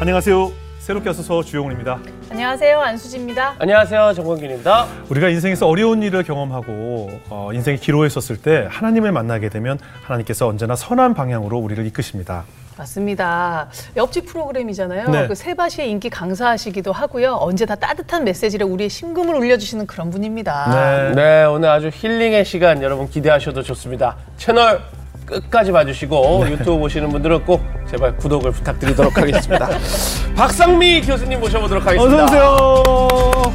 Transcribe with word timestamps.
안녕하세요. 0.00 0.52
새롭게 0.80 1.08
와서 1.08 1.42
주영훈입니다. 1.42 1.98
안녕하세요. 2.30 2.78
안수지입니다. 2.78 3.54
안녕하세요. 3.58 4.12
정권균입니다. 4.14 4.86
우리가 5.08 5.30
인생에서 5.30 5.66
어려운 5.66 6.02
일을 6.02 6.24
경험하고 6.24 7.08
어, 7.30 7.50
인생이 7.54 7.78
기로했었을 7.78 8.36
때 8.36 8.66
하나님을 8.68 9.12
만나게 9.12 9.48
되면 9.48 9.78
하나님께서 10.02 10.46
언제나 10.46 10.76
선한 10.76 11.14
방향으로 11.14 11.56
우리를 11.56 11.86
이끄십니다. 11.86 12.44
맞습니다. 12.76 13.68
옆집 13.96 14.26
프로그램이잖아요. 14.26 15.08
네. 15.08 15.28
그 15.28 15.34
세바시의 15.34 15.90
인기 15.90 16.10
강사하시기도 16.10 16.92
하고요. 16.92 17.38
언제나 17.40 17.76
따뜻한 17.76 18.24
메시지로 18.24 18.66
우리의 18.66 18.90
심금을 18.90 19.34
울려주시는 19.36 19.86
그런 19.86 20.10
분입니다. 20.10 21.12
네. 21.14 21.14
네, 21.14 21.44
오늘 21.44 21.68
아주 21.68 21.88
힐링의 21.92 22.44
시간 22.44 22.82
여러분 22.82 23.08
기대하셔도 23.08 23.62
좋습니다. 23.62 24.16
채널 24.36 24.82
끝까지 25.26 25.72
봐주시고 25.72 26.46
유튜브 26.50 26.78
보시는 26.78 27.08
분들은 27.10 27.44
꼭 27.44 27.62
제발 27.90 28.16
구독을 28.16 28.52
부탁드리도록 28.52 29.16
하겠습니다. 29.16 29.68
박상미 30.36 31.02
교수님 31.02 31.40
모셔보도록 31.40 31.86
하겠습니다. 31.86 32.24
어서 32.24 32.82
오세요. 32.82 33.54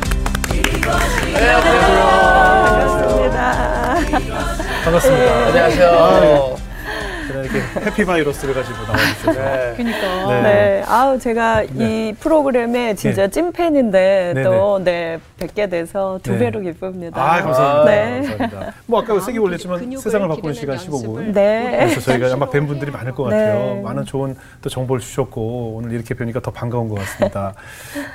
반갑습니다. 4.84 5.46
안녕하세요. 5.48 6.59
그냥 7.30 7.44
이렇게 7.46 7.60
해피 7.86 8.06
바이러스를 8.06 8.54
가지고 8.54 8.78
나와주셔서. 8.84 9.40
네. 9.40 9.74
그러니까. 9.78 10.28
네. 10.28 10.42
네, 10.42 10.84
아우 10.88 11.20
제가 11.20 11.64
네. 11.72 12.10
이 12.10 12.14
프로그램의 12.14 12.96
진짜 12.96 13.28
찐팬인데 13.28 14.34
네, 14.36 14.44
또 14.44 14.84
네, 14.84 15.20
뵙게 15.38 15.70
돼서 15.70 16.20
두 16.24 16.34
네. 16.34 16.40
배로 16.40 16.60
기쁩니다. 16.62 17.22
아, 17.22 17.42
감사합니다. 17.42 17.92
네. 17.92 18.28
감사합니다. 18.28 18.74
뭐 18.88 19.02
아까 19.02 19.20
세게 19.20 19.38
올렸지만 19.38 19.98
세상을 19.98 20.28
바꾸는 20.28 20.54
시간 20.56 20.78
15분. 20.78 21.34
네. 21.34 21.78
그래서 21.80 22.02
저희가 22.02 22.34
아마 22.34 22.50
뵌 22.50 22.66
분들이 22.66 22.92
많을 22.92 23.14
것 23.14 23.24
같아요. 23.24 23.76
네. 23.76 23.82
많은 23.82 24.06
좋은 24.06 24.36
또 24.62 24.70
정보를 24.70 25.02
주셨고 25.02 25.76
오늘 25.76 25.92
이렇게 25.92 26.16
뵈니까 26.16 26.40
더 26.40 26.52
반가운 26.52 26.90
것 26.90 26.96
같습니다. 26.96 27.54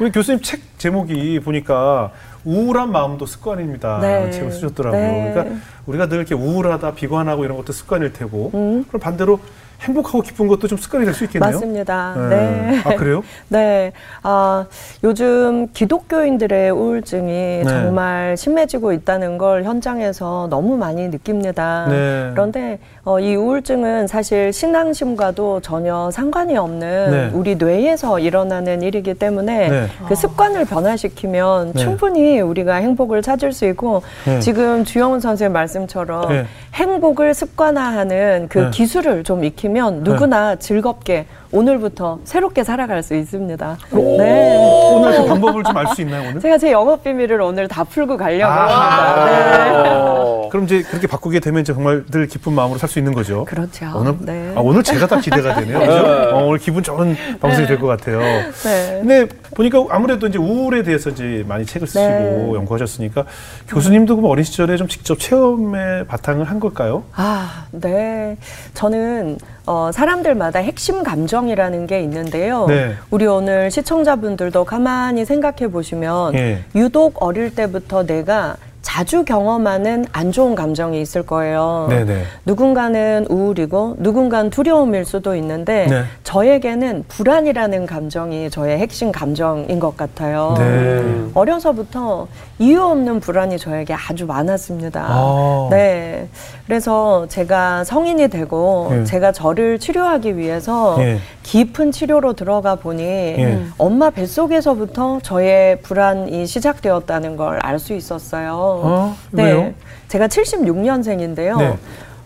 우리 0.01 0.11
교수님 0.11 0.43
책 0.43 0.61
제목이 0.79 1.41
보니까 1.41 2.11
우울한 2.45 2.93
마음도 2.93 3.27
습관입니다. 3.27 4.01
네. 4.01 4.31
책을 4.31 4.53
쓰셨더라고요. 4.53 5.01
네. 5.01 5.33
그러니까 5.35 5.57
우리가 5.87 6.09
늘 6.09 6.19
이렇게 6.19 6.35
우울하다, 6.35 6.95
비관하고 6.95 7.45
이런 7.45 7.57
것도 7.57 7.73
습관일 7.73 8.13
테고 8.13 8.51
음. 8.55 8.85
그럼 8.89 9.01
반대로 9.01 9.41
행복하고 9.83 10.23
기쁜 10.23 10.47
것도 10.49 10.67
좀 10.69 10.79
습관이 10.79 11.05
될 11.05 11.15
수 11.15 11.25
있겠네요. 11.25 11.53
맞습니다. 11.53 12.15
네. 12.31 12.81
아 12.85 12.95
그래요? 12.97 13.23
네. 13.49 13.93
아, 14.23 14.65
요즘 15.03 15.69
기독교인들의 15.73 16.71
우울증이 16.71 17.31
네. 17.31 17.65
정말 17.65 18.37
심해지고 18.37 18.93
있다는 18.93 19.39
걸 19.39 19.65
현장에서 19.65 20.47
너무 20.51 20.77
많이 20.77 21.09
느낍니다. 21.09 21.87
네. 21.89 22.31
그런데 22.33 22.79
어, 23.05 23.21
이 23.21 23.37
우울증은 23.37 24.07
사실 24.07 24.53
신앙심과도 24.53 25.61
전혀 25.61 26.11
상관이 26.11 26.57
없는 26.57 27.11
네. 27.11 27.31
우리 27.35 27.57
뇌에서 27.57 28.19
일어나는 28.19 28.83
일이기 28.83 29.15
때문에 29.15 29.69
네. 29.69 29.87
그 30.09 30.15
습관을 30.15 30.65
변화시키면 30.65 31.73
네. 31.75 31.79
충분히 31.83 32.41
우리가 32.41 32.77
행복을 32.77 33.21
찾을 33.23 33.53
수 33.53 33.67
있고 33.67 34.03
네. 34.25 34.41
지금 34.41 34.85
주영훈 34.85 35.21
선생님 35.21 35.53
말씀처럼 35.53 36.29
네. 36.29 36.47
행복을 36.75 37.35
습관화하는 37.35 38.47
그 38.49 38.59
네. 38.59 38.71
기술을 38.71 39.23
좀 39.25 39.45
익히 39.45 39.64
면 39.69 40.03
누구나 40.03 40.57
즐겁게 40.57 41.27
오늘부터 41.53 42.19
새롭게 42.25 42.65
살아갈 42.65 43.03
수 43.03 43.15
있습니다. 43.15 43.79
네. 44.19 44.57
오늘 44.93 45.17
그 45.23 45.27
방법을 45.27 45.63
좀 45.63 45.77
알 45.77 45.87
수 45.95 46.03
있나요 46.03 46.29
오늘? 46.31 46.41
제가 46.41 46.59
제 46.59 46.73
영업 46.73 47.03
비밀을 47.05 47.41
오늘 47.41 47.69
다 47.69 47.85
풀고 47.85 48.17
가려고 48.17 48.53
아. 48.53 48.67
합니다. 48.67 49.25
네. 49.25 49.71
어. 49.97 50.49
그럼 50.51 50.65
이제 50.67 50.83
그렇게 50.83 51.07
바꾸게 51.07 51.41
되면 51.41 51.63
이제 51.63 51.73
정말 51.73 52.05
늘 52.11 52.27
기쁜 52.29 52.53
마음으로 52.55 52.79
살 52.79 52.89
수 52.89 52.99
있는 52.99 53.13
거죠. 53.13 53.45
그렇죠. 53.45 53.87
오늘 53.97 54.15
네. 54.21 54.53
아, 54.55 54.61
오늘 54.61 54.83
제가 54.83 55.07
다 55.07 55.19
기대가 55.21 55.55
되네요. 55.57 55.79
그죠? 55.81 55.93
어, 56.37 56.45
오늘 56.47 56.59
기분 56.59 56.83
좋은 56.83 57.17
방송이 57.41 57.67
될 57.67 57.79
것 57.79 57.87
같아요. 57.89 58.21
네. 58.21 58.99
근데 59.01 59.27
보니까 59.55 59.87
아무래도 59.91 60.27
이제 60.27 60.39
우울에 60.39 60.83
대해서 60.83 61.11
이제 61.11 61.45
많이 61.49 61.65
책을 61.65 61.87
쓰시고 61.87 62.03
네. 62.03 62.55
연구하셨으니까 62.55 63.25
교수님도 63.69 64.17
그럼 64.17 64.31
어린 64.31 64.45
시절에 64.45 64.77
좀 64.77 64.89
직접 64.89 65.19
체험에 65.19 66.05
바탕을 66.07 66.45
한 66.45 66.61
걸까요? 66.61 67.05
아, 67.15 67.67
네. 67.71 68.37
저는 68.75 69.39
어, 69.67 69.91
사람들마다 69.93 70.59
핵심 70.59 71.03
감정이라는 71.03 71.87
게 71.87 72.01
있는데요. 72.03 72.67
네. 72.67 72.95
우리 73.11 73.27
오늘 73.27 73.71
시청자분들도 73.71 74.65
가만히 74.65 75.25
생각해 75.25 75.71
보시면 75.71 76.35
예. 76.35 76.65
유독 76.75 77.23
어릴 77.23 77.55
때부터 77.55 78.05
내가 78.05 78.57
자주 78.85 79.25
경험하는 79.25 80.05
안 80.13 80.31
좋은 80.31 80.55
감정이 80.55 81.01
있을 81.01 81.25
거예요. 81.25 81.87
네네. 81.89 82.23
누군가는 82.45 83.27
우울이고 83.29 83.97
누군가는 83.99 84.51
두려움일 84.51 85.05
수도 85.05 85.35
있는데 85.35 85.87
네. 85.89 86.05
저에게는 86.23 87.05
불안이라는 87.09 87.87
감정이 87.87 88.51
저의 88.51 88.79
핵심 88.79 89.11
감정인 89.11 89.81
것 89.81 89.97
같아요. 89.97 90.55
네. 90.59 91.03
어려서부터 91.35 92.29
이유 92.59 92.83
없는 92.83 93.21
불안이 93.21 93.59
저에게 93.59 93.95
아주 93.95 94.27
많았습니다. 94.27 95.05
아. 95.09 95.69
네. 95.71 96.29
그래서 96.67 97.27
제가 97.29 97.85
성인이 97.85 98.29
되고 98.29 98.91
예. 98.93 99.05
제가 99.05 99.33
저를 99.33 99.79
치료하기 99.79 100.39
위해서 100.39 100.97
예. 101.01 101.19
깊은 101.43 101.93
치료로 101.93 102.33
들어가 102.33 102.75
보니 102.77 103.03
예. 103.03 103.63
엄마 103.77 104.09
뱃속에서부터 104.09 105.21
저의 105.23 105.81
불안이 105.83 106.47
시작되었다는 106.47 107.37
걸 107.37 107.59
알 107.63 107.79
수 107.79 107.93
있었어요. 107.95 108.53
어? 108.57 109.17
네. 109.31 109.45
왜요? 109.45 109.73
제가 110.09 110.27
76년생인데요. 110.29 111.59
네. 111.59 111.77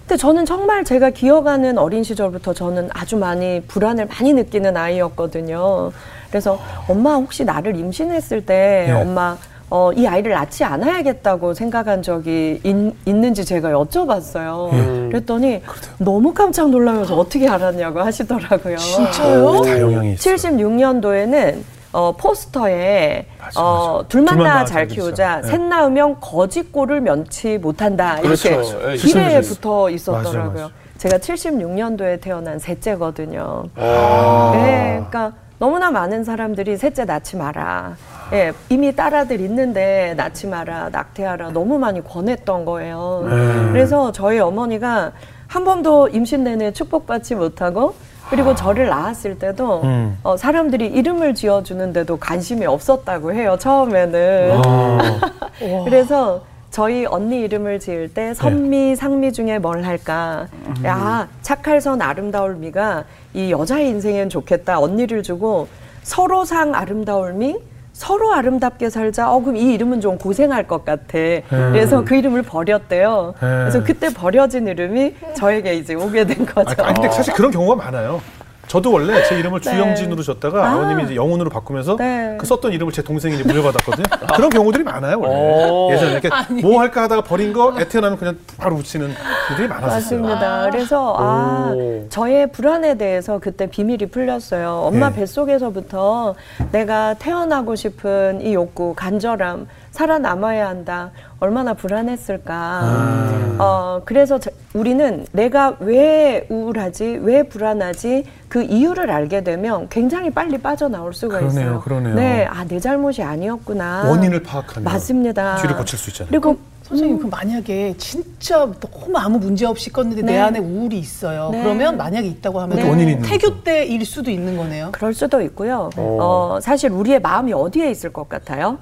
근데 0.01 0.17
저는 0.17 0.47
정말 0.47 0.85
제가 0.85 1.11
기억하는 1.11 1.77
어린 1.77 2.03
시절부터 2.05 2.55
저는 2.55 2.89
아주 2.95 3.17
많이 3.17 3.61
불안을 3.67 4.07
많이 4.07 4.33
느끼는 4.35 4.77
아이였거든요. 4.77 5.91
그래서 6.31 6.59
엄마 6.89 7.15
혹시 7.17 7.45
나를 7.45 7.77
임신했을 7.77 8.47
때 8.47 8.85
네. 8.89 8.93
엄마 8.93 9.37
어, 9.71 9.93
이 9.93 10.07
아이를 10.07 10.33
낳지 10.33 10.65
않아야겠다고 10.65 11.53
생각한 11.55 12.03
적이 12.03 12.61
있, 12.65 13.13
는지 13.15 13.45
제가 13.45 13.71
여쭤봤어요. 13.71 14.73
예. 14.73 15.09
그랬더니 15.11 15.63
너무 15.99 16.33
깜짝 16.33 16.71
놀라면서 16.71 17.17
어떻게 17.17 17.49
알았냐고 17.49 18.01
하시더라고요. 18.01 18.77
진짜요? 18.79 19.61
다 19.63 19.81
영향이 19.81 20.13
있어요. 20.15 20.37
76년도에는 20.37 21.63
어, 21.93 22.13
포스터에 22.17 23.27
맞아, 23.39 23.61
어, 23.61 23.97
맞아. 23.99 24.09
둘만 24.09 24.27
둘만 24.35 24.45
낳아 24.47 24.55
낳아 24.57 24.65
잘잘 24.65 24.87
키우자. 24.89 25.41
키우자. 25.41 25.43
셋 25.43 25.61
낳으면 25.61 26.17
거짓골을 26.21 27.01
면치 27.01 27.59
못한다. 27.59 28.17
그렇죠. 28.21 28.49
이렇게 28.49 28.93
예, 28.93 28.97
기대에. 28.97 29.41
붙어 29.41 29.91
있었더라고요. 29.91 30.63
맞아. 30.65 30.71
제가 30.99 31.19
76년도에 31.19 32.21
태어난 32.21 32.59
셋째거든요. 32.59 33.65
아. 33.77 34.51
네, 34.55 35.03
그러니까 35.09 35.33
너무나 35.59 35.91
많은 35.91 36.23
사람들이 36.23 36.77
셋째 36.77 37.05
낳지 37.05 37.37
마라. 37.37 37.97
예, 38.33 38.53
이미 38.69 38.95
딸아들 38.95 39.41
있는데 39.41 40.15
낳지 40.17 40.47
마라, 40.47 40.91
낙태하라 40.91 41.51
너무 41.51 41.79
많이 41.79 42.03
권했던 42.03 42.65
거예요. 42.65 43.27
네. 43.29 43.73
그래서 43.73 44.13
저희 44.13 44.39
어머니가 44.39 45.13
한 45.49 45.65
번도 45.65 46.09
임신 46.09 46.45
내내 46.45 46.73
축복받지 46.73 47.35
못하고 47.35 47.95
그리고 48.31 48.55
저를 48.55 48.89
낳았을 48.89 49.39
때도 49.39 49.81
음. 49.83 50.19
어, 50.23 50.37
사람들이 50.37 50.87
이름을 50.87 51.35
지어주는데도 51.35 52.19
관심이 52.19 52.67
없었다고 52.67 53.33
해요 53.33 53.57
처음에는. 53.59 54.63
아. 54.65 55.21
그래서 55.85 56.43
저희 56.79 57.07
언니 57.07 57.41
이름을 57.41 57.81
지을 57.81 58.07
때 58.15 58.35
선미, 58.35 58.95
상미 58.95 59.33
중에 59.33 59.59
뭘 59.59 59.83
할까? 59.83 60.47
야, 60.85 61.27
착할 61.43 61.81
선 61.81 62.01
아름다울 62.01 62.55
미가 62.55 63.03
이 63.35 63.51
여자의 63.51 63.89
인생엔 63.89 64.29
좋겠다. 64.29 64.79
언니를 64.79 65.25
주고 65.25 65.67
서로 66.05 66.45
상 66.45 66.77
아름다울 66.77 67.33
미, 67.33 67.57
서로 67.93 68.33
아름답게 68.33 68.91
살자. 68.91 69.29
어, 69.35 69.41
그럼 69.41 69.57
이 69.57 69.75
이름은 69.75 70.01
좀 70.01 70.19
고생할 70.19 70.69
것 70.69 70.85
같아. 70.85 71.19
그래서 71.49 72.05
그 72.05 72.15
이름을 72.15 72.43
버렸대요. 72.43 73.35
그래서 73.41 73.83
그때 73.83 74.09
버려진 74.15 74.69
이름이 74.69 75.17
저에게 75.37 75.75
이제 75.75 75.95
오게 75.95 76.27
된 76.27 76.47
거죠. 76.47 76.81
아, 76.81 76.93
근데 76.93 77.11
사실 77.11 77.35
그런 77.35 77.51
경우가 77.51 77.75
많아요. 77.75 78.21
저도 78.69 78.93
원래 78.93 79.23
제 79.25 79.39
이름을 79.39 79.61
주영진으로 79.61 80.23
줬다가 80.23 80.65
아. 80.65 80.71
아. 80.71 80.77
버님이 80.77 81.05
이제 81.05 81.17
영훈으로 81.17 81.51
바꾸면서 81.51 81.97
네. 81.97 82.37
그 82.39 82.47
썼던 82.47 82.73
이름을 82.73 82.93
제 82.93 83.03
동생이 83.03 83.35
이제 83.35 83.45
물려받았거든요. 83.45 84.05
그런 84.37 84.51
경우들이 84.51 84.85
많아요, 84.85 85.19
원래. 85.19 85.71
오. 85.71 85.91
예전에 85.93 86.13
이렇게 86.13 86.29
뭐 86.63 86.81
할까 86.81 87.03
하다가 87.03 87.23
버린 87.23 87.53
거 87.53 87.75
애태어나면 87.81 88.19
그냥 88.19 88.39
바로 88.57 88.77
붙이는 88.77 89.13
분들이 89.49 89.67
많았었어요. 89.69 90.21
맞습니다. 90.21 90.69
그래서 90.71 91.17
아 91.19 91.73
오. 91.75 92.07
저의 92.11 92.53
불안에 92.53 92.97
대해서 92.97 93.39
그때 93.39 93.67
비밀이 93.67 94.07
풀렸어요. 94.07 94.83
엄마 94.85 95.11
네. 95.11 95.17
뱃속에서부터 95.17 96.35
내가 96.71 97.15
태어나고 97.15 97.75
싶은 97.75 98.41
이 98.43 98.55
욕구, 98.55 98.95
간절함, 98.95 99.67
살아남아야 99.91 100.69
한다. 100.69 101.11
얼마나 101.41 101.75
불안했을까. 101.75 102.55
아. 102.55 103.57
어 103.61 104.03
그래서 104.05 104.39
저- 104.39 104.51
우리는 104.75 105.27
내가 105.33 105.77
왜 105.81 106.47
우울하지, 106.49 107.19
왜 107.23 107.43
불안하지 107.43 108.25
그 108.49 108.63
이유를 108.63 109.11
알게 109.11 109.43
되면 109.43 109.89
굉장히 109.89 110.31
빨리 110.31 110.59
빠져나올 110.59 111.13
수가 111.13 111.39
그러네요, 111.41 111.61
있어요. 111.61 111.81
그러네요. 111.81 112.15
네, 112.15 112.45
아 112.47 112.65
내 112.69 112.79
잘못이 112.79 113.23
아니었구나. 113.23 114.05
원인을 114.09 114.43
파악하면 114.43 114.85
맞습니다. 114.85 115.57
뒤를 115.57 115.77
고칠 115.77 115.99
수 115.99 116.11
있잖아요. 116.11 116.29
그리고 116.31 116.57
선생님 116.83 117.19
그 117.19 117.27
만약에 117.27 117.95
진짜 117.99 118.59
너무 118.81 119.17
아무 119.19 119.39
문제 119.39 119.67
없이 119.67 119.91
껐는데 119.93 120.17
내 120.25 120.33
네. 120.33 120.39
안에 120.39 120.59
우울이 120.59 120.99
있어요. 120.99 121.51
네. 121.51 121.63
그러면 121.63 121.97
만약에 121.97 122.27
있다고 122.29 122.61
하면 122.61 122.79
있는 122.79 123.21
태교 123.23 123.63
때일 123.63 124.05
수도 124.07 124.31
있는 124.31 124.57
거네요. 124.57 124.91
그럴 124.93 125.13
수도 125.13 125.41
있고요. 125.43 125.91
오. 125.99 126.19
어, 126.21 126.59
사실 126.63 126.91
우리의 126.93 127.21
마음이 127.21 127.53
어디에 127.53 127.91
있을 127.91 128.11
것 128.13 128.29
같아요? 128.29 128.79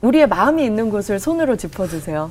우리의 0.00 0.28
마음이 0.28 0.64
있는 0.64 0.90
곳을 0.90 1.18
손으로 1.18 1.56
짚어주세요. 1.56 2.30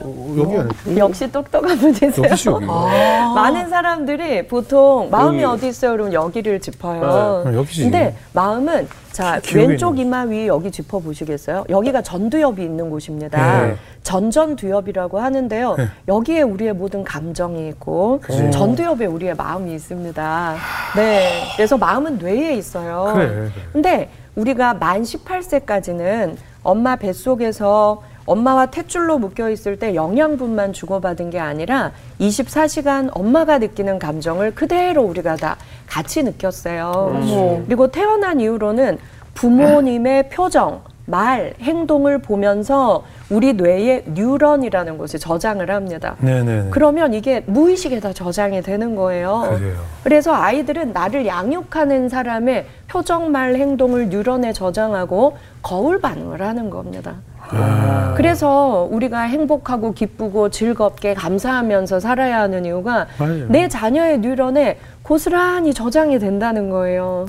어, 0.00 0.34
여기 0.38 0.56
아니에요? 0.56 0.68
역시 1.04 1.30
똑똑한 1.30 1.76
분이세요. 1.78 2.24
여기시 2.26 2.48
여기. 2.48 2.64
많은 3.34 3.68
사람들이 3.68 4.46
보통 4.46 5.10
마음이 5.10 5.42
여기. 5.42 5.56
어디 5.56 5.68
있어요? 5.68 5.92
그러면 5.92 6.12
여기를 6.12 6.60
짚어요. 6.60 7.42
네, 7.44 7.56
여기지. 7.56 7.82
근데 7.82 8.14
마음은 8.32 8.88
자 9.10 9.40
왼쪽 9.52 9.98
이마 9.98 10.22
위 10.22 10.46
여기 10.46 10.70
짚어 10.70 11.00
보시겠어요? 11.00 11.64
여기가 11.68 12.02
전두엽이 12.02 12.62
있는 12.62 12.88
곳입니다. 12.88 13.66
네. 13.66 13.76
전전두엽이라고 14.04 15.18
하는데요. 15.20 15.74
네. 15.76 15.88
여기에 16.08 16.42
우리의 16.42 16.72
모든 16.72 17.02
감정이 17.04 17.68
있고 17.68 18.20
그치. 18.22 18.50
전두엽에 18.52 19.06
우리의 19.06 19.34
마음이 19.34 19.74
있습니다. 19.74 20.54
네. 20.96 21.42
그래서 21.56 21.76
마음은 21.76 22.18
뇌에 22.18 22.54
있어요. 22.54 23.12
그래. 23.14 23.48
근데 23.72 24.08
우리가 24.36 24.74
만 24.74 25.02
18세까지는 25.02 26.36
엄마 26.62 26.96
뱃속에서 26.96 28.02
엄마와 28.24 28.66
탯줄로 28.66 29.18
묶여 29.18 29.50
있을 29.50 29.78
때 29.78 29.94
영양분만 29.94 30.72
주고받은 30.72 31.30
게 31.30 31.40
아니라 31.40 31.90
24시간 32.20 33.10
엄마가 33.12 33.58
느끼는 33.58 33.98
감정을 33.98 34.54
그대로 34.54 35.02
우리가 35.02 35.36
다 35.36 35.56
같이 35.88 36.22
느꼈어요. 36.22 37.64
그리고 37.66 37.88
태어난 37.88 38.40
이후로는 38.40 38.98
부모님의 39.34 40.28
표정, 40.28 40.82
말, 41.04 41.54
행동을 41.60 42.18
보면서 42.18 43.04
우리 43.30 43.54
뇌에 43.54 44.04
뉴런이라는 44.06 44.98
곳에 44.98 45.18
저장을 45.18 45.70
합니다. 45.70 46.16
네네. 46.20 46.68
그러면 46.70 47.14
이게 47.14 47.42
무의식에 47.46 48.00
다 48.00 48.12
저장이 48.12 48.62
되는 48.62 48.94
거예요. 48.94 49.56
그래요. 49.58 49.76
그래서 50.04 50.32
아이들은 50.34 50.92
나를 50.92 51.26
양육하는 51.26 52.08
사람의 52.08 52.66
표정, 52.88 53.32
말, 53.32 53.54
행동을 53.56 54.08
뉴런에 54.08 54.52
저장하고 54.52 55.36
거울 55.62 56.00
반응을 56.00 56.42
하는 56.42 56.70
겁니다. 56.70 57.16
아. 57.54 58.14
그래서 58.16 58.88
우리가 58.90 59.20
행복하고 59.22 59.92
기쁘고 59.92 60.48
즐겁게 60.50 61.14
감사하면서 61.14 62.00
살아야 62.00 62.40
하는 62.40 62.64
이유가 62.64 63.06
맞아요. 63.18 63.46
내 63.48 63.68
자녀의 63.68 64.20
뉴런에 64.20 64.78
고스란히 65.02 65.74
저장이 65.74 66.18
된다는 66.18 66.70
거예요. 66.70 67.26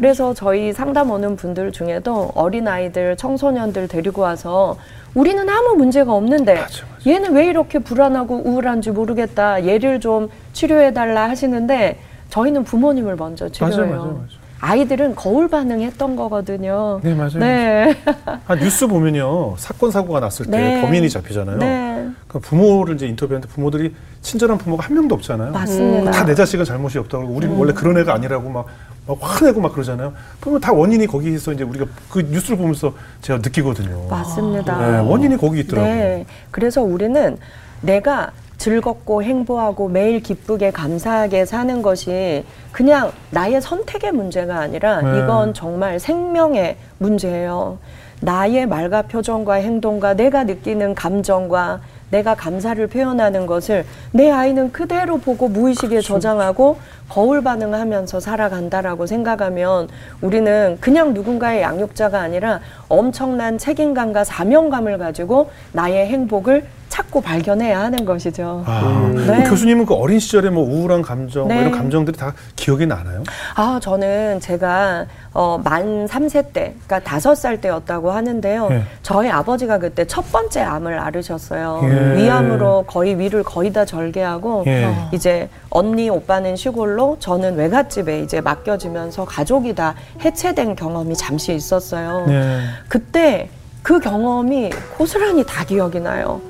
그래서 0.00 0.34
저희 0.34 0.72
상담 0.72 1.10
오는 1.10 1.36
분들 1.36 1.72
중에도 1.72 2.32
어린아이들, 2.34 3.16
청소년들 3.16 3.88
데리고 3.88 4.22
와서 4.22 4.76
우리는 5.14 5.48
아무 5.48 5.76
문제가 5.76 6.12
없는데 6.12 6.54
맞아, 6.54 6.84
얘는 7.06 7.32
왜 7.32 7.46
이렇게 7.46 7.78
불안하고 7.78 8.42
우울한지 8.44 8.90
모르겠다. 8.90 9.64
얘를 9.66 10.00
좀 10.00 10.28
치료해달라 10.52 11.30
하시는데 11.30 11.98
저희는 12.28 12.64
부모님을 12.64 13.16
먼저 13.16 13.48
치료해요. 13.48 13.86
맞아요, 13.86 14.20
맞 14.22 14.45
아이들은 14.60 15.14
거울 15.14 15.48
반응했던 15.48 16.16
거거든요. 16.16 17.00
네, 17.02 17.14
맞아요. 17.14 17.38
네. 17.38 17.94
아, 18.46 18.54
뉴스 18.56 18.86
보면요. 18.86 19.54
사건 19.58 19.90
사고가 19.90 20.20
났을 20.20 20.46
때 20.46 20.56
네. 20.58 20.80
범인이 20.82 21.08
잡히잖아요. 21.10 21.58
네. 21.58 22.08
그 22.26 22.38
부모를 22.40 22.94
이제 22.94 23.06
인터뷰하는데 23.06 23.52
부모들이 23.52 23.94
친절한 24.22 24.56
부모가 24.58 24.84
한 24.86 24.94
명도 24.94 25.14
없잖아요. 25.14 25.52
맞습니다. 25.52 26.10
다 26.10 26.24
내 26.24 26.34
자식은 26.34 26.64
잘못이 26.64 26.98
없다고 26.98 27.24
우리 27.26 27.46
원래 27.46 27.72
그런 27.72 27.96
애가 27.98 28.12
아니라고 28.14 28.48
막, 28.48 28.66
막 29.06 29.18
화내고 29.20 29.60
막 29.60 29.72
그러잖아요. 29.72 30.12
그러면 30.40 30.60
다 30.60 30.72
원인이 30.72 31.06
거기서 31.06 31.52
이제 31.52 31.62
우리가 31.62 31.86
그 32.10 32.20
뉴스를 32.20 32.56
보면서 32.56 32.92
제가 33.20 33.38
느끼거든요. 33.38 34.08
맞습니다. 34.08 34.78
네, 34.90 34.98
원인이 35.08 35.36
거기 35.36 35.60
있더라고요. 35.60 35.94
네. 35.94 36.26
그래서 36.50 36.82
우리는 36.82 37.36
내가 37.82 38.30
즐겁고 38.58 39.22
행복하고 39.22 39.88
매일 39.88 40.20
기쁘게 40.20 40.70
감사하게 40.70 41.44
사는 41.44 41.82
것이 41.82 42.44
그냥 42.72 43.12
나의 43.30 43.60
선택의 43.60 44.12
문제가 44.12 44.58
아니라 44.58 45.02
네. 45.02 45.22
이건 45.22 45.54
정말 45.54 45.98
생명의 45.98 46.76
문제예요. 46.98 47.78
나의 48.20 48.66
말과 48.66 49.02
표정과 49.02 49.54
행동과 49.54 50.14
내가 50.14 50.44
느끼는 50.44 50.94
감정과 50.94 51.80
내가 52.10 52.34
감사를 52.34 52.86
표현하는 52.86 53.46
것을 53.46 53.84
내 54.12 54.30
아이는 54.30 54.72
그대로 54.72 55.18
보고 55.18 55.48
무의식에 55.48 55.88
그렇죠. 55.88 56.14
저장하고 56.14 56.78
거울 57.08 57.42
반응하면서 57.42 58.20
살아간다라고 58.20 59.06
생각하면 59.06 59.88
우리는 60.20 60.76
그냥 60.80 61.14
누군가의 61.14 61.62
양육자가 61.62 62.20
아니라 62.20 62.60
엄청난 62.88 63.58
책임감과 63.58 64.24
사명감을 64.24 64.98
가지고 64.98 65.50
나의 65.72 66.06
행복을 66.06 66.64
찾고 66.88 67.20
발견해야 67.20 67.80
하는 67.80 68.04
것이죠. 68.04 68.64
아, 68.66 69.10
네. 69.14 69.26
그럼 69.26 69.44
교수님은 69.44 69.84
그 69.86 69.94
어린 69.94 70.18
시절에 70.18 70.48
뭐 70.48 70.64
우울한 70.64 71.02
감정, 71.02 71.46
뭐 71.46 71.54
네. 71.54 71.60
이런 71.60 71.72
감정들이 71.72 72.16
다 72.16 72.32
기억이 72.54 72.86
나나요? 72.86 73.22
아, 73.54 73.78
저는 73.82 74.40
제가 74.40 75.04
어, 75.34 75.60
만 75.62 76.06
3세 76.06 76.54
때, 76.54 76.74
그러니까 76.86 77.00
다섯 77.00 77.34
살 77.34 77.60
때였다고 77.60 78.10
하는데요. 78.10 78.68
예. 78.70 78.82
저희 79.02 79.28
아버지가 79.28 79.78
그때 79.78 80.06
첫 80.06 80.32
번째 80.32 80.62
암을 80.62 80.98
앓으셨어요. 80.98 81.80
예. 81.84 81.88
위암으로 82.14 82.84
거의 82.86 83.18
위를 83.18 83.42
거의 83.42 83.72
다 83.72 83.84
절개하고 83.84 84.64
예. 84.66 84.94
이제 85.12 85.48
언니 85.70 86.08
오빠는 86.08 86.56
시골로 86.56 87.16
저는 87.18 87.56
외갓집에 87.56 88.20
이제 88.20 88.40
맡겨지면서 88.40 89.24
가족이 89.24 89.74
다 89.74 89.94
해체된 90.24 90.76
경험이 90.76 91.14
잠시 91.16 91.54
있었어요. 91.54 92.26
네. 92.26 92.60
그때 92.88 93.48
그 93.82 94.00
경험이 94.00 94.70
고스란히 94.98 95.44
다 95.46 95.64
기억이 95.64 96.00
나요. 96.00 96.40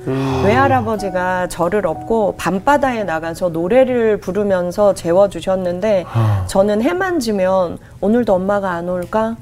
외할아버지가 0.43 1.47
저를 1.49 1.85
업고 1.85 2.33
밤바다에 2.35 3.03
나가서 3.03 3.49
노래를 3.49 4.17
부르면서 4.17 4.95
재워주셨는데 4.95 6.05
아. 6.11 6.45
저는 6.47 6.81
해만 6.81 7.19
지면 7.19 7.77
오늘도 8.01 8.33
엄마가 8.33 8.71
안 8.71 8.89
올까? 8.89 9.35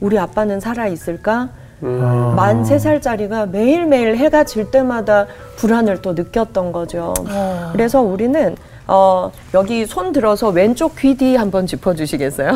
우리 0.00 0.18
아빠는 0.18 0.60
살아있을까? 0.60 1.50
아. 1.84 2.32
만세 2.36 2.78
살짜리가 2.78 3.46
매일매일 3.46 4.16
해가 4.16 4.44
질 4.44 4.70
때마다 4.70 5.26
불안을 5.56 6.00
또 6.02 6.12
느꼈던 6.12 6.72
거죠. 6.72 7.12
그래서 7.72 8.00
우리는 8.00 8.56
어, 8.86 9.30
여기 9.54 9.86
손 9.86 10.12
들어서 10.12 10.48
왼쪽 10.48 10.96
귀 10.96 11.14
뒤 11.16 11.36
한번 11.36 11.66
짚어주시겠어요? 11.66 12.50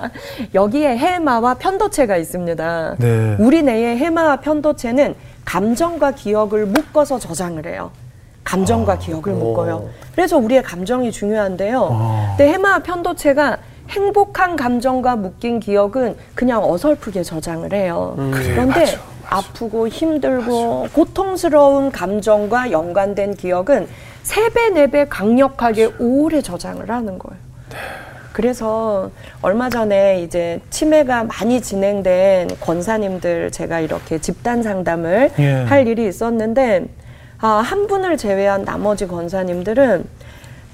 여기에 0.54 0.96
해마와 0.96 1.54
편도체가 1.54 2.16
있습니다. 2.16 2.96
네. 2.98 3.36
우리 3.38 3.62
뇌의 3.62 3.96
해마와 3.98 4.36
편도체는 4.36 5.14
감정과 5.44 6.12
기억을 6.12 6.66
묶어서 6.66 7.18
저장을 7.18 7.66
해요. 7.66 7.90
감정과 8.44 8.98
기억을 8.98 9.32
묶어요. 9.32 9.88
그래서 10.14 10.36
우리의 10.36 10.62
감정이 10.62 11.10
중요한데요. 11.10 11.88
아. 11.90 12.34
근데 12.36 12.52
해마와 12.52 12.80
편도체가 12.80 13.58
행복한 13.92 14.56
감정과 14.56 15.16
묶인 15.16 15.60
기억은 15.60 16.16
그냥 16.34 16.64
어설프게 16.64 17.22
저장을 17.22 17.72
해요. 17.72 18.14
그래, 18.16 18.54
그런데 18.54 18.80
맞아, 18.80 18.98
아프고 19.28 19.86
힘들고 19.88 20.88
고통스러운 20.92 21.92
감정과 21.92 22.70
연관된 22.70 23.34
기억은 23.34 23.86
세 24.22 24.48
배, 24.50 24.70
네배 24.70 25.06
강력하게 25.08 25.92
오래 25.98 26.40
저장을 26.40 26.90
하는 26.90 27.18
거예요. 27.18 27.40
그래서 28.32 29.10
얼마 29.42 29.68
전에 29.68 30.22
이제 30.22 30.60
치매가 30.70 31.24
많이 31.24 31.60
진행된 31.60 32.48
권사님들 32.60 33.50
제가 33.50 33.80
이렇게 33.80 34.18
집단 34.18 34.62
상담을 34.62 35.30
예. 35.38 35.52
할 35.64 35.86
일이 35.86 36.06
있었는데 36.06 36.86
아, 37.38 37.48
한 37.48 37.86
분을 37.88 38.16
제외한 38.16 38.64
나머지 38.64 39.06
권사님들은 39.06 40.04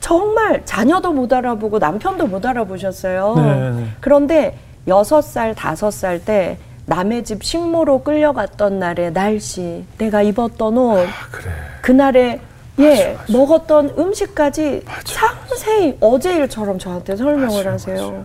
정말 0.00 0.62
자녀도 0.64 1.12
못 1.12 1.32
알아보고 1.32 1.78
남편도 1.78 2.26
못 2.26 2.44
알아보셨어요. 2.46 3.34
네, 3.36 3.70
네. 3.70 3.84
그런데 4.00 4.54
여섯 4.86 5.20
살, 5.22 5.54
다섯 5.54 5.90
살 5.90 6.18
때 6.20 6.56
남의 6.86 7.24
집 7.24 7.44
식모로 7.44 8.02
끌려갔던 8.02 8.78
날의 8.78 9.12
날씨, 9.12 9.84
내가 9.98 10.22
입었던 10.22 10.78
옷, 10.78 10.98
아, 11.00 11.04
그래. 11.30 11.50
그날의 11.82 12.40
예 12.78 13.16
맞아. 13.18 13.32
먹었던 13.38 13.94
음식까지 13.98 14.82
맞아, 14.86 15.02
상세히 15.48 15.96
어제 16.00 16.34
일처럼 16.36 16.78
저한테 16.78 17.16
설명을 17.16 17.46
맞아, 17.64 17.72
하세요. 17.72 18.10
맞아. 18.12 18.24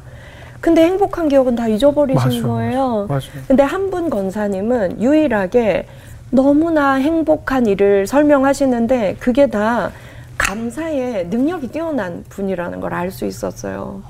근데 0.61 0.85
행복한 0.85 1.27
기억은 1.27 1.55
다 1.55 1.67
잊어버리신 1.67 2.41
맞아, 2.43 2.47
거예요. 2.47 3.05
맞아. 3.09 3.27
근데 3.49 3.63
한분 3.63 4.09
권사님은 4.09 5.01
유일하게 5.01 5.87
너무나 6.29 6.93
행복한 6.93 7.65
일을 7.65 8.07
설명하시는데 8.07 9.17
그게 9.19 9.47
다 9.47 9.91
감사의 10.47 11.27
능력이 11.27 11.67
뛰어난 11.69 12.23
분이라는 12.29 12.79
걸 12.81 12.93
알 12.93 13.09
수 13.11 13.25
있었어요. 13.25 14.01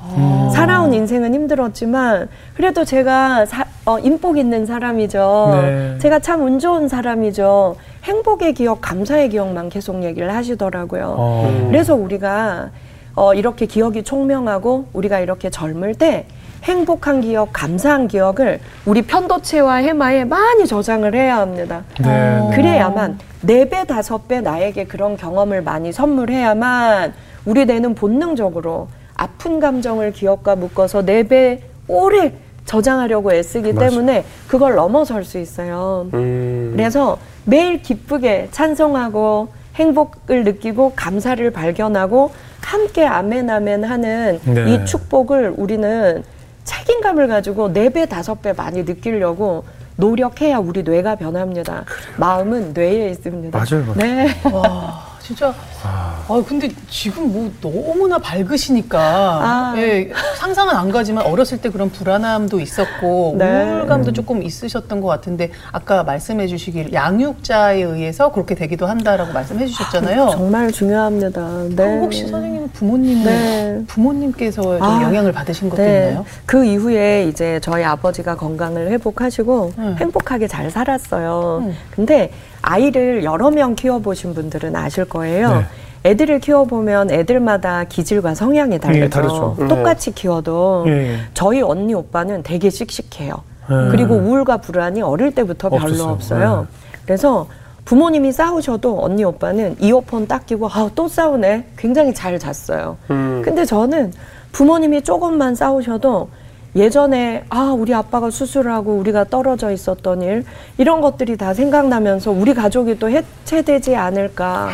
살아온 0.54 0.94
인생은 0.94 1.34
힘들었지만 1.34 2.28
그래도 2.56 2.84
제가 2.84 3.46
사- 3.46 3.66
어, 3.86 4.00
인복 4.00 4.38
있는 4.38 4.66
사람이죠. 4.66 5.50
네. 5.62 5.98
제가 6.00 6.20
참 6.20 6.42
운 6.42 6.60
좋은 6.60 6.88
사람이죠. 6.88 7.76
행복의 8.04 8.54
기억, 8.54 8.82
감사의 8.82 9.30
기억만 9.30 9.70
계속 9.70 10.04
얘기를 10.04 10.34
하시더라고요. 10.34 11.16
어. 11.18 11.68
그래서 11.70 11.96
우리가 11.96 12.72
어, 13.16 13.34
이렇게 13.34 13.66
기억이 13.68 14.04
총명하고 14.04 14.88
우리가 14.94 15.20
이렇게 15.20 15.50
젊을 15.50 15.96
때 15.96 16.26
행복한 16.64 17.22
기억, 17.22 17.50
감사한 17.52 18.08
기억을 18.08 18.60
우리 18.86 19.02
편도체와 19.02 19.76
해마에 19.76 20.24
많이 20.24 20.66
저장을 20.66 21.14
해야 21.14 21.38
합니다. 21.40 21.84
네. 22.02 22.50
그래야만 22.56 23.20
네 23.42 23.68
배, 23.70 23.86
다섯 23.86 24.28
배 24.28 24.40
나에게 24.40 24.86
그런 24.86 25.18
경험을 25.18 25.62
많이 25.62 25.92
선물해야만 25.92 27.14
우리 27.46 27.66
뇌는 27.66 27.96
본능적으로 27.96 28.88
아픈 29.16 29.60
감정을 29.60 30.14
기억과 30.14 30.56
묶어서 30.56 31.04
네 31.06 31.24
배 31.24 31.62
오래 31.88 32.32
저장하려고 32.66 33.34
애쓰기 33.34 33.74
맞아. 33.74 33.90
때문에 33.90 34.24
그걸 34.48 34.76
넘어설 34.76 35.26
수 35.26 35.38
있어요. 35.38 36.08
음. 36.14 36.72
그래서 36.74 37.18
매일 37.44 37.82
기쁘게 37.82 38.48
찬송하고 38.52 39.50
행복을 39.76 40.46
느끼고 40.46 40.94
감사를 40.96 41.52
발견하고 41.52 42.32
함께 42.62 43.06
아멘 43.06 43.50
아멘 43.50 43.84
하는 43.84 44.40
네. 44.46 44.74
이 44.74 44.86
축복을 44.86 45.54
우리는 45.58 46.24
책임감을 46.64 47.28
가지고 47.28 47.72
네 47.72 47.90
배 47.90 48.06
다섯 48.06 48.42
배 48.42 48.54
많이 48.54 48.84
느끼려고 48.84 49.64
노력해야 49.98 50.58
우리 50.58 50.82
뇌가 50.84 51.16
변합니다. 51.16 51.86
마음은 52.18 52.74
뇌에 52.74 53.10
있습니다. 53.12 53.58
맞아요, 53.58 53.86
맞아요. 53.86 53.96
네. 53.96 54.28
와 55.24 55.26
진짜 55.26 55.54
아 55.84 56.44
근데 56.48 56.70
지금 56.90 57.32
뭐 57.32 57.52
너무나 57.62 58.18
밝으시니까 58.18 59.00
아. 59.00 59.74
예, 59.78 60.12
상상은 60.38 60.76
안 60.76 60.92
가지만 60.92 61.26
어렸을 61.26 61.60
때 61.60 61.70
그런 61.70 61.90
불안함도 61.90 62.60
있었고 62.60 63.36
네. 63.38 63.64
우울감도 63.64 64.12
조금 64.14 64.44
있으셨던 64.44 65.02
것 65.02 65.08
같은데 65.08 65.52
아까 65.72 66.04
말씀해 66.04 66.48
주시길 66.48 66.94
양육자에 66.94 67.82
의해서 67.82 68.32
그렇게 68.32 68.56
되기도 68.56 68.86
한다라고 68.86 69.34
말씀해 69.34 69.66
주셨잖아요. 69.66 70.30
정말 70.32 70.72
중요합니다. 70.72 71.64
네. 71.70 71.76
그럼 71.76 72.00
혹시 72.02 72.28
선생님 72.28 72.70
부모님은 72.74 73.24
네. 73.24 73.84
부모님께서 73.88 74.62
좀 74.62 74.84
아, 74.84 75.02
영향을 75.04 75.32
받으신 75.32 75.70
것도 75.70 75.82
네. 75.82 76.10
있나요? 76.10 76.26
그 76.46 76.66
이후에 76.66 77.26
이제 77.28 77.60
저희 77.62 77.84
아버지가 77.84 78.36
건강을 78.36 78.90
회복하시고 78.92 79.74
음. 79.78 79.96
행복하게 80.00 80.48
잘 80.48 80.70
살았어요. 80.70 81.64
음. 81.64 81.76
근데 81.92 82.32
아이를 82.64 83.24
여러 83.24 83.52
명 83.52 83.76
키워보신 83.76 84.34
분들은 84.34 84.76
아실 84.76 85.06
거예요. 85.06 85.50
네. 85.58 85.66
애들을 86.06 86.40
키워보면 86.40 87.12
애들마다 87.12 87.84
기질과 87.86 88.36
성향이 88.36 88.80
달라요. 88.80 89.04
예, 89.04 89.10
다르죠. 89.10 89.56
똑같이 89.70 90.12
키워도 90.12 90.86
예, 90.88 90.92
예. 90.92 91.18
저희 91.34 91.62
언니 91.62 91.94
오빠는 91.94 92.44
되게 92.44 92.70
씩씩해요. 92.70 93.36
음. 93.70 93.90
그리고 93.92 94.16
우울과 94.16 94.58
불안이 94.58 95.02
어릴 95.02 95.34
때부터 95.34 95.70
별로 95.70 95.84
없었어요. 95.86 96.12
없어요. 96.12 96.68
네. 96.70 96.98
그래서 97.06 97.48
부모님이 97.86 98.32
싸우셔도 98.32 99.02
언니 99.04 99.24
오빠는 99.24 99.78
이어폰 99.80 100.28
딱 100.28 100.46
끼고 100.46 100.68
아, 100.70 100.90
또 100.96 101.08
싸우네. 101.08 101.68
굉장히 101.78 102.14
잘 102.14 102.40
잤어요. 102.40 102.98
음. 103.12 103.42
근데 103.44 103.64
저는 103.66 104.12
부모님이 104.52 105.02
조금만 105.02 105.56
싸우셔도 105.56 106.30
예전에 106.76 107.44
아 107.50 107.76
우리 107.78 107.94
아빠가 107.94 108.30
수술하고 108.30 108.94
우리가 108.94 109.26
떨어져 109.26 109.72
있었던 109.72 110.22
일 110.22 110.44
이런 110.78 111.02
것들이 111.02 111.38
다 111.38 111.54
생각나면서 111.54 112.32
우리 112.32 112.54
가족이 112.54 112.98
또 112.98 113.10
해체되지 113.10 113.96
않을까 113.96 114.70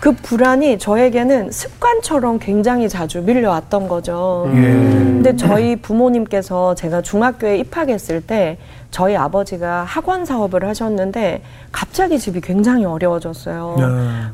그 0.00 0.12
불안이 0.12 0.78
저에게는 0.78 1.50
습관처럼 1.50 2.38
굉장히 2.38 2.90
자주 2.90 3.22
밀려왔던 3.22 3.88
거죠. 3.88 4.50
예. 4.54 4.60
근데 4.60 5.34
저희 5.34 5.76
부모님께서 5.76 6.74
제가 6.74 7.00
중학교에 7.00 7.56
입학했을 7.56 8.20
때 8.20 8.58
저희 8.94 9.16
아버지가 9.16 9.82
학원 9.82 10.24
사업을 10.24 10.68
하셨는데 10.68 11.42
갑자기 11.72 12.16
집이 12.16 12.40
굉장히 12.40 12.84
어려워졌어요. 12.84 13.74
네. 13.76 13.84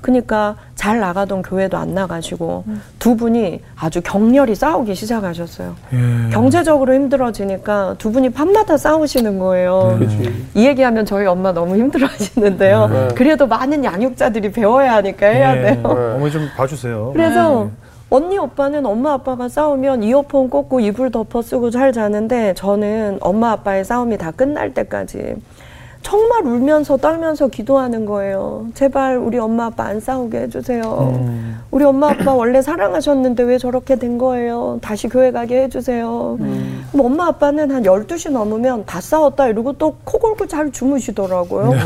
그러니까 0.02 0.54
잘 0.74 1.00
나가던 1.00 1.40
교회도 1.40 1.78
안 1.78 1.94
나가시고 1.94 2.64
두 2.98 3.16
분이 3.16 3.62
아주 3.74 4.02
격렬히 4.02 4.54
싸우기 4.54 4.94
시작하셨어요. 4.94 5.74
예. 5.94 6.30
경제적으로 6.30 6.92
힘들어지니까 6.92 7.94
두 7.96 8.12
분이 8.12 8.32
밤마다 8.32 8.76
싸우시는 8.76 9.38
거예요. 9.38 9.96
그치. 9.98 10.44
이 10.54 10.66
얘기하면 10.66 11.06
저희 11.06 11.24
엄마 11.24 11.52
너무 11.52 11.78
힘들어 11.78 12.06
하시는데요. 12.06 12.88
네. 12.88 13.08
그래도 13.14 13.46
많은 13.46 13.82
양육자들이 13.82 14.52
배워야 14.52 14.96
하니까 14.96 15.24
해야 15.24 15.56
예. 15.56 15.62
돼요. 15.62 16.14
어머니 16.16 16.30
좀 16.30 16.46
봐주세요. 16.54 17.12
그래서 17.14 17.64
네. 17.64 17.89
언니 18.10 18.36
오빠는 18.38 18.84
엄마 18.86 19.12
아빠가 19.12 19.48
싸우면 19.48 20.02
이어폰 20.02 20.50
꽂고 20.50 20.80
이불 20.80 21.10
덮어 21.12 21.42
쓰고 21.42 21.70
잘 21.70 21.92
자는데 21.92 22.54
저는 22.54 23.18
엄마 23.20 23.52
아빠의 23.52 23.84
싸움이 23.84 24.18
다 24.18 24.32
끝날 24.32 24.74
때까지 24.74 25.36
정말 26.02 26.44
울면서 26.46 26.96
떨면서 26.96 27.48
기도하는 27.48 28.06
거예요. 28.06 28.66
제발 28.74 29.18
우리 29.18 29.38
엄마 29.38 29.66
아빠 29.66 29.84
안 29.84 30.00
싸우게 30.00 30.40
해주세요. 30.40 30.82
음. 30.82 31.60
우리 31.70 31.84
엄마 31.84 32.10
아빠 32.10 32.32
원래 32.34 32.62
사랑하셨는데 32.62 33.42
왜 33.44 33.58
저렇게 33.58 33.96
된 33.96 34.16
거예요? 34.18 34.78
다시 34.82 35.08
교회 35.08 35.30
가게 35.30 35.62
해주세요. 35.64 36.38
음. 36.40 36.84
그럼 36.90 37.06
엄마 37.06 37.26
아빠는 37.26 37.70
한 37.70 37.82
12시 37.82 38.32
넘으면 38.32 38.84
다 38.86 39.00
싸웠다 39.00 39.48
이러고 39.48 39.74
또 39.74 39.94
코 40.04 40.18
골고 40.18 40.46
잘 40.46 40.72
주무시더라고요. 40.72 41.70
네. 41.74 41.78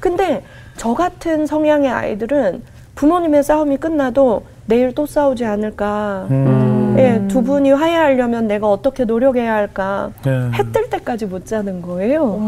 근데 0.00 0.42
저 0.76 0.92
같은 0.92 1.46
성향의 1.46 1.88
아이들은 1.90 2.62
부모님의 2.96 3.44
싸움이 3.44 3.76
끝나도 3.76 4.42
내일 4.70 4.94
또 4.94 5.04
싸우지 5.04 5.44
않을까. 5.44 6.28
음. 6.30 6.94
예, 6.96 7.26
두 7.26 7.42
분이 7.42 7.72
화해하려면 7.72 8.46
내가 8.46 8.70
어떻게 8.70 9.04
노력해야 9.04 9.52
할까. 9.52 10.10
예. 10.26 10.30
해뜰 10.54 10.88
때까지 10.88 11.26
못 11.26 11.44
자는 11.44 11.82
거예요. 11.82 12.40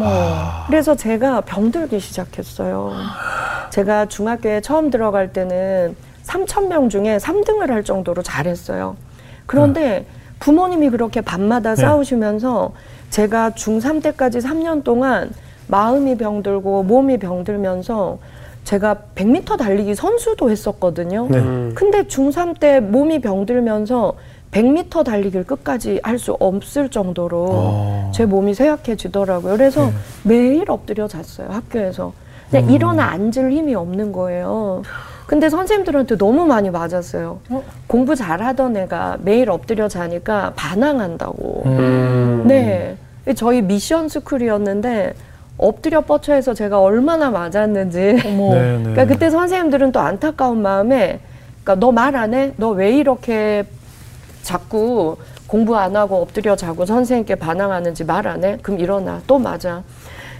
그래서 0.68 0.94
제가 0.94 1.40
병들기 1.42 1.98
시작했어요. 1.98 2.92
제가 3.70 4.06
중학교에 4.06 4.60
처음 4.60 4.90
들어갈 4.90 5.32
때는 5.32 5.96
3천 6.24 6.68
명 6.68 6.88
중에 6.88 7.16
3등을 7.16 7.68
할 7.68 7.82
정도로 7.82 8.22
잘했어요. 8.22 8.96
그런데 9.46 10.06
부모님이 10.38 10.90
그렇게 10.90 11.20
밤마다 11.20 11.74
네. 11.74 11.82
싸우시면서 11.82 12.72
제가 13.10 13.50
중3 13.50 14.00
때까지 14.02 14.38
3년 14.38 14.84
동안 14.84 15.30
마음이 15.66 16.16
병들고 16.16 16.84
몸이 16.84 17.18
병들면서 17.18 18.18
제가 18.64 18.96
100m 19.14 19.58
달리기 19.58 19.94
선수도 19.94 20.50
했었거든요. 20.50 21.26
네. 21.30 21.38
음. 21.38 21.72
근데 21.74 22.02
중3 22.04 22.58
때 22.60 22.80
몸이 22.80 23.20
병들면서 23.20 24.14
100m 24.52 25.04
달리기를 25.04 25.44
끝까지 25.44 26.00
할 26.02 26.18
수 26.18 26.36
없을 26.38 26.88
정도로 26.88 27.46
어. 27.50 28.10
제 28.14 28.26
몸이 28.26 28.54
쇠약해지더라고요. 28.54 29.56
그래서 29.56 29.86
네. 29.86 29.92
매일 30.24 30.70
엎드려 30.70 31.08
잤어요, 31.08 31.48
학교에서. 31.50 32.12
그냥 32.50 32.66
음. 32.68 32.70
일어나 32.70 33.04
앉을 33.06 33.50
힘이 33.50 33.74
없는 33.74 34.12
거예요. 34.12 34.82
근데 35.26 35.48
선생님들한테 35.48 36.18
너무 36.18 36.44
많이 36.44 36.68
맞았어요. 36.70 37.40
어? 37.48 37.62
공부 37.86 38.14
잘하던 38.14 38.76
애가 38.76 39.18
매일 39.22 39.48
엎드려 39.50 39.88
자니까 39.88 40.52
반항한다고. 40.54 41.62
음. 41.64 42.44
네. 42.46 42.96
저희 43.34 43.62
미션 43.62 44.08
스쿨이었는데 44.10 45.14
엎드려 45.58 46.00
뻗쳐해서 46.00 46.54
제가 46.54 46.80
얼마나 46.80 47.30
맞았는지. 47.30 48.22
어머. 48.26 48.54
네, 48.54 48.76
네. 48.76 48.82
그러니까 48.82 49.06
그때 49.06 49.30
선생님들은 49.30 49.92
또 49.92 50.00
안타까운 50.00 50.62
마음에 50.62 51.20
그러니까 51.64 51.74
너 51.86 51.92
말 51.92 52.16
안 52.16 52.34
해? 52.34 52.52
너 52.56 52.70
왜 52.72 52.92
이렇게 52.96 53.64
자꾸 54.42 55.16
공부 55.46 55.76
안 55.76 55.94
하고 55.96 56.16
엎드려 56.20 56.56
자고 56.56 56.84
선생님께 56.86 57.34
반항하는지 57.36 58.04
말 58.04 58.26
안 58.26 58.42
해? 58.44 58.58
그럼 58.62 58.80
일어나. 58.80 59.20
또 59.26 59.38
맞아. 59.38 59.82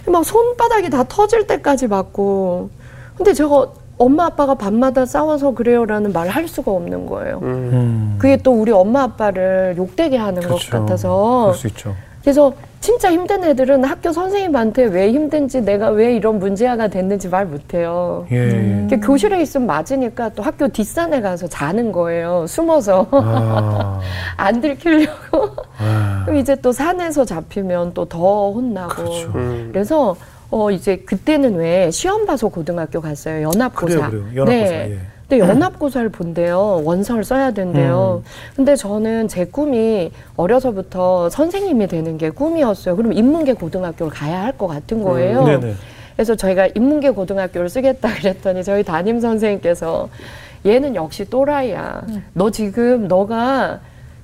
막 0.07 0.25
손바닥이 0.25 0.89
다 0.89 1.05
터질 1.07 1.47
때까지 1.47 1.87
맞고. 1.87 2.69
근데 3.15 3.33
제가 3.33 3.67
엄마 3.99 4.25
아빠가 4.25 4.55
밤마다 4.55 5.05
싸워서 5.05 5.51
그래요라는 5.51 6.11
말 6.11 6.27
할 6.27 6.47
수가 6.47 6.71
없는 6.71 7.05
거예요. 7.05 7.39
음. 7.43 8.15
그게 8.19 8.35
또 8.37 8.51
우리 8.51 8.71
엄마 8.71 9.03
아빠를 9.03 9.75
욕되게 9.77 10.17
하는 10.17 10.41
그렇죠. 10.41 10.71
것 10.71 10.79
같아서 10.79 11.41
그럴 11.43 11.53
수 11.55 11.67
있죠. 11.67 11.95
그래서 12.21 12.51
진짜 12.83 13.09
힘든 13.13 13.45
애들은 13.45 13.85
학교 13.85 14.11
선생님한테 14.11 14.83
왜 14.83 15.09
힘든지 15.13 15.61
내가 15.61 15.87
왜 15.91 16.13
이런 16.17 16.37
문제아가 16.37 16.89
됐는지 16.89 17.29
말 17.29 17.45
못해요. 17.45 18.27
예. 18.29 18.79
이렇게 18.79 18.99
교실에 18.99 19.41
있으면 19.41 19.67
맞으니까 19.67 20.27
또 20.35 20.43
학교 20.43 20.67
뒷산에 20.67 21.21
가서 21.21 21.47
자는 21.47 21.93
거예요. 21.93 22.45
숨어서 22.45 23.07
아. 23.11 24.01
안 24.35 24.59
들키려고. 24.59 25.49
아. 25.79 26.23
그럼 26.25 26.37
이제 26.39 26.57
또 26.57 26.73
산에서 26.73 27.23
잡히면 27.23 27.93
또 27.93 28.03
더 28.03 28.51
혼나고. 28.51 28.95
그렇죠. 28.95 29.31
음. 29.35 29.69
그래서 29.71 30.13
어 30.51 30.69
이제 30.69 30.97
그때는 30.97 31.55
왜 31.55 31.89
시험 31.89 32.25
봐서 32.25 32.49
고등학교 32.49 32.99
갔어요. 32.99 33.43
연합고사. 33.49 34.09
그래요, 34.09 34.25
그래요. 34.25 34.25
연합고사, 34.35 34.71
네. 34.73 34.91
예. 34.91 34.97
근데 35.39 35.51
연합고사를 35.53 36.09
본대요. 36.09 36.81
원서를 36.83 37.23
써야 37.23 37.51
된대요. 37.51 38.21
음. 38.23 38.29
근데 38.55 38.75
저는 38.75 39.27
제 39.27 39.45
꿈이 39.45 40.11
어려서부터 40.35 41.29
선생님이 41.29 41.87
되는 41.87 42.17
게 42.17 42.29
꿈이었어요. 42.29 42.95
그럼 42.95 43.13
인문계 43.13 43.53
고등학교를 43.53 44.11
가야 44.11 44.41
할 44.43 44.53
것 44.53 44.67
같은 44.67 45.01
거예요. 45.03 45.43
음. 45.45 45.75
그래서 46.15 46.35
저희가 46.35 46.67
인문계 46.75 47.09
고등학교를 47.11 47.69
쓰겠다 47.69 48.13
그랬더니 48.13 48.63
저희 48.63 48.83
담임 48.83 49.19
선생님께서 49.19 50.09
얘는 50.65 50.93
역시 50.95 51.25
또라이야. 51.29 52.03
너 52.33 52.51
지금 52.51 53.07
너가 53.07 53.79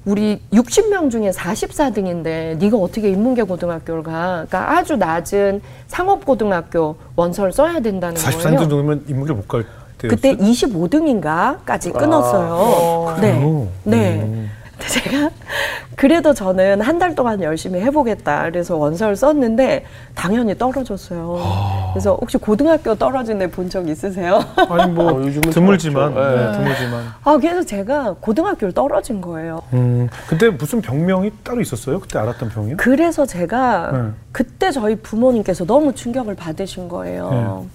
우리 0.05 0.39
60명 0.53 1.09
중에 1.11 1.31
44등인데 1.31 2.57
네가 2.57 2.77
어떻게 2.77 3.09
인문계 3.09 3.43
고등학교를 3.43 4.03
가? 4.03 4.45
그러니까 4.47 4.77
아주 4.77 4.95
낮은 4.95 5.61
상업 5.87 6.23
고등학교 6.25 6.95
원서를 7.15 7.51
써야 7.51 7.79
된다는 7.79 8.15
43등 8.15 8.43
거예요. 8.43 8.59
정도면 8.59 9.03
인문계를 9.07 9.35
못 9.35 9.47
갈. 9.47 9.65
그때 10.07 10.35
25등인가까지 10.35 11.93
끊었어요. 11.93 13.15
네. 13.19 13.33
그래요? 13.33 13.67
네. 13.83 14.19
음. 14.23 14.49
근데 14.79 14.87
제가 14.93 15.29
그래도 15.97 16.33
저는 16.33 16.79
한 16.79 16.99
달 16.99 17.13
동안 17.15 17.41
열심히 17.41 17.81
해보겠다. 17.81 18.43
그래서 18.43 18.77
원서를 18.77 19.17
썼는데 19.17 19.83
당연히 20.15 20.57
떨어졌어요. 20.57 21.35
아. 21.41 21.89
그래서 21.91 22.17
혹시 22.21 22.37
고등학교 22.37 22.95
떨어진 22.95 23.41
애 23.41 23.47
본 23.47 23.69
적 23.69 23.89
있으세요? 23.89 24.39
아니 24.69 24.89
뭐 24.91 25.11
어, 25.11 25.19
요즘은 25.23 25.49
드물지만 25.51 26.13
그렇죠. 26.13 26.37
네, 26.37 26.45
네. 26.45 26.57
드물지만. 26.57 27.03
아, 27.25 27.37
그래서 27.37 27.63
제가 27.63 28.15
고등학교를 28.21 28.73
떨어진 28.73 29.19
거예요. 29.19 29.61
음. 29.73 30.07
그때 30.27 30.49
무슨 30.49 30.81
병명이 30.81 31.31
따로 31.43 31.59
있었어요? 31.59 31.99
그때 31.99 32.17
알았던 32.19 32.47
병이요? 32.49 32.77
그래서 32.77 33.25
제가 33.25 33.91
네. 33.91 33.99
그때 34.31 34.71
저희 34.71 34.95
부모님께서 34.95 35.65
너무 35.65 35.93
충격을 35.93 36.35
받으신 36.35 36.87
거예요. 36.87 37.65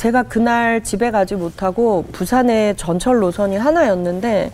제가 0.00 0.22
그날 0.22 0.82
집에 0.82 1.10
가지 1.10 1.34
못하고 1.34 2.06
부산의 2.10 2.74
전철 2.78 3.18
노선이 3.18 3.58
하나였는데 3.58 4.50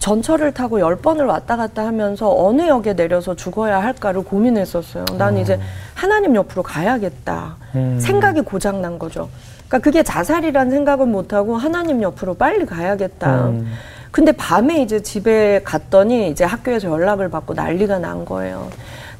전철을 0.00 0.52
타고 0.52 0.80
열 0.80 0.96
번을 0.96 1.24
왔다 1.24 1.56
갔다 1.56 1.86
하면서 1.86 2.30
어느 2.30 2.68
역에 2.68 2.92
내려서 2.92 3.34
죽어야 3.34 3.82
할까를 3.82 4.22
고민했었어요. 4.22 5.06
난 5.16 5.38
이제 5.38 5.58
하나님 5.94 6.36
옆으로 6.36 6.62
가야겠다. 6.62 7.56
음. 7.74 7.98
생각이 7.98 8.42
고장 8.42 8.82
난 8.82 8.98
거죠. 8.98 9.30
그러니까 9.66 9.78
그게 9.78 10.02
자살이란 10.02 10.70
생각은 10.70 11.10
못 11.10 11.32
하고 11.32 11.56
하나님 11.56 12.02
옆으로 12.02 12.34
빨리 12.34 12.66
가야겠다. 12.66 13.46
음. 13.46 13.72
근데 14.10 14.32
밤에 14.32 14.82
이제 14.82 15.00
집에 15.00 15.62
갔더니 15.64 16.28
이제 16.28 16.44
학교에서 16.44 16.90
연락을 16.90 17.30
받고 17.30 17.54
난리가 17.54 17.98
난 17.98 18.26
거예요. 18.26 18.68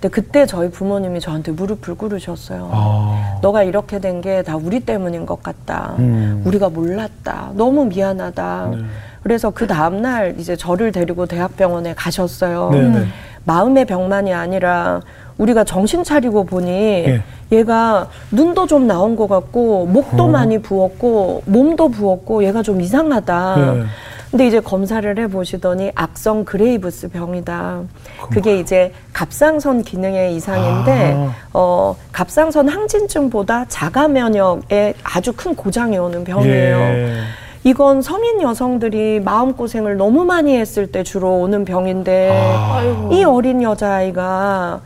근데 0.06 0.08
그때 0.08 0.46
저희 0.46 0.70
부모님이 0.70 1.20
저한테 1.20 1.50
무릎을 1.52 1.96
꿇으셨어요. 1.96 2.68
아. 2.72 3.38
너가 3.42 3.62
이렇게 3.64 3.98
된 3.98 4.20
게 4.20 4.42
다 4.42 4.56
우리 4.56 4.80
때문인 4.80 5.26
것 5.26 5.42
같다. 5.42 5.94
음. 5.98 6.42
우리가 6.44 6.68
몰랐다. 6.68 7.50
너무 7.54 7.84
미안하다. 7.86 8.68
네. 8.72 8.78
그래서 9.22 9.50
그 9.50 9.66
다음날 9.66 10.36
이제 10.38 10.54
저를 10.56 10.92
데리고 10.92 11.26
대학병원에 11.26 11.94
가셨어요. 11.94 12.70
네, 12.72 12.82
네. 12.82 13.06
마음의 13.44 13.84
병만이 13.86 14.32
아니라 14.32 15.00
우리가 15.38 15.64
정신 15.64 16.02
차리고 16.04 16.44
보니 16.44 16.70
예. 16.70 17.22
얘가 17.52 18.08
눈도 18.30 18.66
좀 18.66 18.86
나온 18.86 19.16
것 19.16 19.28
같고 19.28 19.86
목도 19.86 20.25
어. 20.25 20.28
많이 20.28 20.58
부었고 20.58 21.42
몸도 21.46 21.88
부었고 21.88 22.44
얘가 22.44 22.62
좀 22.62 22.80
이상하다. 22.80 23.56
네. 23.56 23.82
근데 24.30 24.47
이제 24.47 24.61
검사를 24.61 25.18
해 25.18 25.26
보시더니 25.28 25.92
악성 25.95 26.45
그레이브스 26.45 27.09
병이다. 27.09 27.83
그게 28.30 28.59
이제 28.59 28.92
갑상선 29.12 29.83
기능의 29.83 30.35
이상인데 30.35 31.14
아. 31.16 31.35
어 31.52 31.97
갑상선 32.12 32.68
항진증보다 32.68 33.66
자가 33.68 34.09
면역에 34.09 34.95
아주 35.02 35.33
큰 35.33 35.54
고장이 35.54 35.97
오는 35.97 36.25
병이에요. 36.25 36.76
예. 36.76 37.21
이건 37.64 38.02
성인 38.02 38.42
여성들이 38.42 39.21
마음고생을 39.21 39.97
너무 39.97 40.25
많이 40.25 40.56
했을 40.56 40.87
때 40.87 41.02
주로 41.02 41.40
오는 41.40 41.64
병인데 41.64 42.30
아. 42.33 43.09
이 43.12 43.25
어린 43.25 43.62
여자아이가 43.62 44.80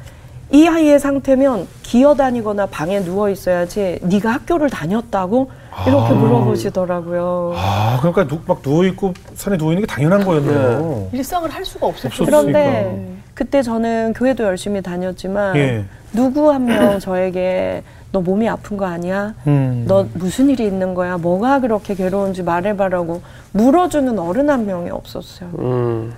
이 0.53 0.67
아이의 0.67 0.99
상태면 0.99 1.67
기어다니거나 1.83 2.67
방에 2.67 3.01
누워 3.01 3.31
있어야지 3.31 3.99
네가 4.03 4.31
학교를 4.31 4.69
다녔다고 4.71 5.51
이렇게 5.87 6.13
물어보시더라고요. 6.15 7.55
아, 7.57 7.99
그러니까 8.01 8.27
누, 8.27 8.41
막 8.47 8.63
누워 8.63 8.85
있고 8.87 9.13
산에 9.35 9.57
누워 9.57 9.73
있는 9.73 9.83
게 9.83 9.87
당연한 9.87 10.25
거였네요. 10.25 11.09
일상을 11.13 11.49
할 11.51 11.65
수가 11.65 11.87
없었죠. 11.87 12.25
그런데 12.25 13.17
그때 13.35 13.63
저는 13.63 14.13
교회도 14.15 14.45
열심히 14.45 14.83
다녔지만 14.83 15.57
예. 15.57 15.85
누구 16.13 16.51
한 16.51 16.67
명 16.67 16.99
저에게 17.01 17.83
너 18.13 18.21
몸이 18.21 18.49
아픈 18.49 18.77
거 18.77 18.85
아니야? 18.87 19.35
음. 19.47 19.85
너 19.87 20.05
무슨 20.15 20.49
일이 20.51 20.67
있는 20.67 20.95
거야? 20.95 21.17
뭐가 21.17 21.61
그렇게 21.61 21.95
괴로운지 21.95 22.43
말해봐라고 22.43 23.23
물어주는 23.53 24.19
어른 24.19 24.51
한 24.51 24.67
명이 24.67 24.91
없었어요. 24.91 25.49
음. 25.61 26.13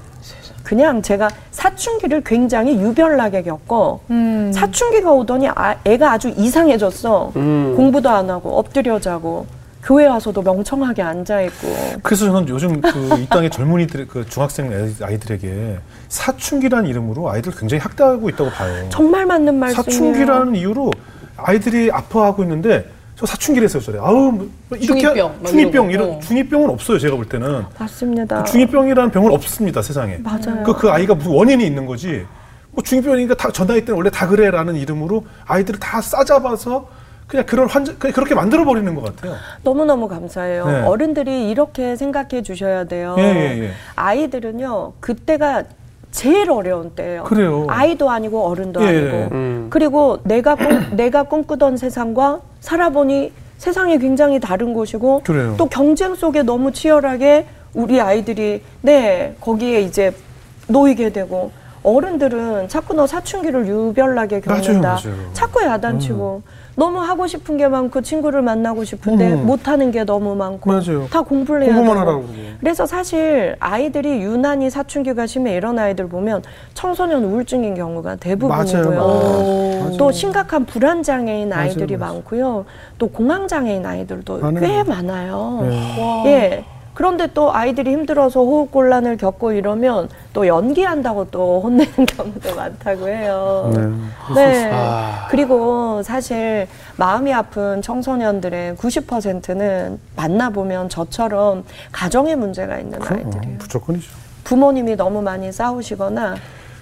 그냥 0.63 1.03
제가 1.03 1.29
사춘기를 1.51 2.23
굉장히 2.25 2.77
유별나게 2.81 3.43
겪고 3.43 4.01
음. 4.11 4.53
사춘기가 4.55 5.11
오더니 5.13 5.49
아, 5.49 5.75
애가 5.85 6.13
아주 6.13 6.33
이상해졌어. 6.37 7.33
음. 7.37 7.75
공부도 7.77 8.09
안 8.09 8.31
하고 8.31 8.57
엎드려 8.59 9.01
자고 9.01 9.47
교회 9.83 10.07
와서도 10.07 10.43
멍청하게 10.43 11.03
앉아 11.03 11.41
있고. 11.43 11.69
그래서 12.05 12.27
저는 12.27 12.49
요즘 12.49 12.81
그 12.81 13.19
이 13.19 13.27
땅의 13.29 13.51
젊은이들, 13.51 14.07
그 14.07 14.25
중학생 14.29 14.71
아이- 14.73 14.95
아이들에게 15.03 15.79
사춘기라는 16.09 16.89
이름으로 16.89 17.29
아이들 17.29 17.53
굉장히 17.57 17.81
학대하고 17.81 18.29
있다고 18.29 18.51
봐요. 18.51 18.87
정말 18.91 19.27
맞는 19.27 19.59
말씀이에요. 19.59 19.83
사춘기라는 19.83 20.55
이유로 20.55 20.93
아이들이 21.37 21.91
아파하고 21.91 22.45
있는데 22.45 22.87
저 23.23 23.27
사춘기래서요, 23.27 23.81
저래. 23.83 23.99
아우 24.01 24.33
뭐 24.33 24.49
이렇게 24.73 25.01
중이병, 25.01 25.35
막 25.43 25.47
중이병. 25.49 25.91
이런 25.93 26.21
중이병은 26.21 26.71
없어요, 26.71 26.99
제가 26.99 27.15
볼 27.15 27.25
때는. 27.25 27.65
맞습니다. 27.79 28.43
그 28.43 28.51
중이병이라는 28.51 29.13
병은 29.13 29.31
없습니다, 29.33 29.81
세상에. 29.81 30.19
맞아요. 30.19 30.65
그, 30.65 30.75
그 30.77 30.91
아이가 30.91 31.15
무슨 31.15 31.31
원인이 31.31 31.65
있는 31.65 31.87
거지. 31.87 32.27
뭐 32.73 32.83
중이병이니까 32.83 33.35
다, 33.37 33.51
저 33.53 33.65
나이 33.65 33.83
때는 33.85 33.95
원래 33.97 34.11
다 34.11 34.27
그래라는 34.27 34.75
이름으로 34.75 35.25
아이들을 35.47 35.79
다 35.79 36.01
싸잡아서 36.01 36.89
그냥 37.29 37.47
그런 37.47 37.69
환자, 37.69 37.95
그냥 37.97 38.13
그렇게 38.13 38.35
만들어 38.35 38.65
버리는 38.65 38.93
것 38.97 39.05
같아요. 39.05 39.37
너무 39.63 39.85
너무 39.85 40.09
감사해요. 40.09 40.67
네. 40.67 40.81
어른들이 40.81 41.49
이렇게 41.49 41.95
생각해 41.95 42.43
주셔야 42.43 42.85
돼요. 42.85 43.15
예, 43.19 43.23
예, 43.23 43.63
예. 43.65 43.71
아이들은요, 43.95 44.95
그때가 44.99 45.63
제일 46.11 46.51
어려운 46.51 46.91
때예요. 46.91 47.23
그래요. 47.23 47.67
아이도 47.69 48.11
아니고 48.11 48.49
어른도 48.49 48.83
예, 48.83 48.89
아니고. 48.89 49.17
예. 49.17 49.29
음. 49.31 49.67
그리고 49.71 50.19
내가 50.25 50.57
꿈, 50.57 50.97
내가 50.97 51.23
꿈꾸던 51.23 51.77
세상과 51.77 52.41
살아보니 52.63 53.33
세상이 53.59 53.99
굉장히 53.99 54.41
다른 54.41 54.73
곳이고 54.73 55.21
그래요. 55.25 55.55
또 55.59 55.67
경쟁 55.67 56.15
속에 56.15 56.43
너무 56.43 56.73
치열하게 56.73 57.47
우리 57.75 58.01
아이들이 58.01 58.63
네 58.81 59.35
거기에 59.41 59.83
이제 59.83 60.15
놓이게 60.69 61.11
되고 61.13 61.51
어른들은 61.83 62.69
자꾸 62.69 62.95
너 62.95 63.07
사춘기를 63.07 63.67
유별나게 63.67 64.41
겪는다. 64.41 64.89
맞아요, 64.91 65.17
맞아요. 65.17 65.33
자꾸 65.33 65.63
야단치고 65.63 66.43
너무 66.75 66.99
하고 67.01 67.27
싶은 67.27 67.57
게 67.59 67.69
많고 67.69 68.01
친구를 68.01 68.41
만나고 68.43 68.85
싶은데 68.85 69.33
음. 69.33 69.47
못 69.47 69.69
하는 69.69 69.91
게 69.91 70.05
너무 70.05 70.35
많고 70.35 70.71
맞아요. 70.71 71.07
다 71.11 71.21
공부를 71.21 71.65
해야 71.65 71.75
공부만. 71.75 71.99
하라고. 71.99 72.25
그래서 72.61 72.87
사실 72.87 73.57
아이들이 73.61 74.23
유난히 74.23 74.71
사춘기가 74.71 75.27
심해 75.27 75.55
이런 75.55 75.79
아이들 75.79 76.09
보면 76.09 76.43
청소년 76.75 77.25
우울증인 77.25 77.75
경우가 77.75 78.17
대부분이고요. 78.17 78.91
맞아요. 78.91 79.81
맞아요. 79.81 79.97
또 79.99 80.11
심각한 80.13 80.65
불안 80.65 81.03
장애인 81.03 81.53
아이들이. 81.53 81.97
많고요. 81.97 82.65
또 82.99 83.09
공황 83.09 83.47
장애인 83.49 83.85
아이들도. 83.85 84.41
꽤 84.61 84.83
많아요. 84.83 85.59
네. 85.69 86.25
예. 86.27 86.65
그런데 86.95 87.27
또 87.33 87.53
아이들이 87.55 87.91
힘들어서 87.93 88.41
호흡 88.41 88.71
곤란을 88.71 89.17
겪고 89.17 89.53
이러면 89.53 90.09
또 90.33 90.47
연기한다고 90.47 91.31
또 91.31 91.61
혼내는 91.63 92.05
경우도 92.07 92.55
많다고 92.55 93.09
해요. 93.09 93.73
네. 94.35 94.71
아. 94.73 95.27
그리고 95.31 96.03
사실 96.03 96.67
마음이 96.97 97.33
아픈 97.33 97.81
청소년들의 97.81 98.75
90%는 98.77 99.99
만나보면 100.17 100.89
저처럼 100.91 101.65
가정에 101.93 102.35
문제가 102.35 102.79
있는 102.79 102.99
그럼 102.99 103.19
아이들이에요. 103.27 103.59
무조건이죠. 103.59 104.11
부모님이 104.45 104.97
너무 104.97 105.23
많이 105.23 105.51
싸우시거나 105.51 106.35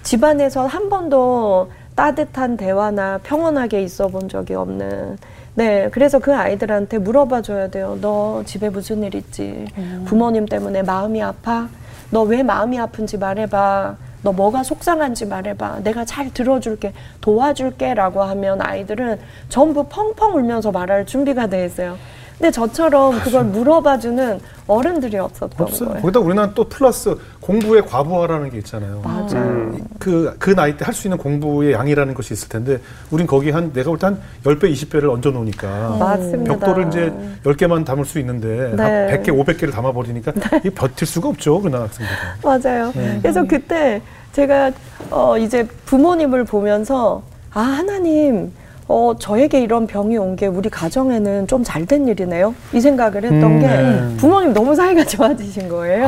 집안에서 0.03 0.65
한 0.65 0.89
번도 0.89 1.71
따뜻한 1.95 2.57
대화나 2.57 3.19
평온하게 3.23 3.83
있어 3.83 4.07
본 4.07 4.27
적이 4.27 4.55
없는 4.55 5.17
네 5.53 5.89
그래서 5.91 6.19
그 6.19 6.33
아이들한테 6.35 6.97
물어봐 6.97 7.41
줘야 7.41 7.67
돼요. 7.69 7.97
너 8.01 8.41
집에 8.45 8.69
무슨 8.69 9.03
일 9.03 9.15
있지? 9.15 9.65
부모님 10.05 10.45
때문에 10.45 10.81
마음이 10.83 11.21
아파? 11.21 11.67
너 12.09 12.23
왜 12.23 12.43
마음이 12.43 12.79
아픈지 12.79 13.17
말해봐. 13.17 13.95
너 14.23 14.31
뭐가 14.31 14.63
속상한지 14.63 15.25
말해봐. 15.25 15.79
내가 15.83 16.05
잘 16.05 16.31
들어줄게 16.33 16.93
도와줄게 17.21 17.93
라고 17.95 18.21
하면 18.23 18.61
아이들은 18.61 19.19
전부 19.49 19.85
펑펑 19.85 20.35
울면서 20.35 20.71
말할 20.71 21.05
준비가 21.05 21.47
돼 21.47 21.65
있어요 21.65 21.97
근데 22.41 22.49
저처럼 22.49 23.19
그걸 23.19 23.43
물어봐주는 23.43 24.39
어른들이 24.65 25.15
없었던 25.19 25.51
없어요. 25.59 25.89
거예요 25.89 26.01
거기다 26.01 26.19
우리는 26.21 26.51
또 26.55 26.63
플러스 26.63 27.15
공부에 27.39 27.81
과부하라는 27.81 28.49
게 28.49 28.57
있잖아요. 28.57 28.99
맞아요 29.03 29.75
그, 29.99 30.35
그 30.39 30.49
나이 30.55 30.75
때 30.75 30.83
할 30.83 30.91
수 30.95 31.07
있는 31.07 31.19
공부의 31.19 31.73
양이라는 31.73 32.15
것이 32.15 32.33
있을 32.33 32.49
텐데, 32.49 32.79
우린 33.11 33.27
거기 33.27 33.51
한, 33.51 33.71
내가 33.71 33.91
볼 33.91 33.99
때 33.99 34.07
한 34.07 34.19
10배, 34.43 34.71
20배를 34.73 35.11
얹어 35.11 35.29
놓으니까. 35.29 35.97
맞습니다. 35.99 36.57
벽돌을 36.57 36.87
이제 36.87 37.13
10개만 37.43 37.85
담을 37.85 38.05
수 38.05 38.17
있는데, 38.17 38.73
네. 38.75 38.83
한 38.83 39.21
100개, 39.21 39.27
500개를 39.27 39.71
담아버리니까, 39.71 40.33
이게 40.61 40.71
버틸 40.71 41.05
수가 41.05 41.29
없죠, 41.29 41.61
그 41.61 41.69
학생들은. 41.69 42.17
맞아요. 42.43 42.91
네. 42.95 43.19
그래서 43.21 43.43
그때 43.45 44.01
제가 44.33 44.71
어 45.11 45.37
이제 45.37 45.67
부모님을 45.85 46.45
보면서 46.45 47.21
아 47.53 47.59
하나님 47.59 48.51
어, 48.91 49.15
저에게 49.17 49.61
이런 49.61 49.87
병이 49.87 50.17
온 50.17 50.35
게 50.35 50.47
우리 50.47 50.69
가정에는 50.69 51.47
좀 51.47 51.63
잘 51.63 51.85
된 51.85 52.07
일이네요. 52.07 52.53
이 52.73 52.79
생각을 52.81 53.23
했던 53.23 53.43
음, 53.43 53.59
게 53.59 53.67
네. 53.67 54.17
부모님 54.17 54.53
너무 54.53 54.75
사이가 54.75 55.03
좋아지신 55.07 55.67
거예요. 55.69 56.07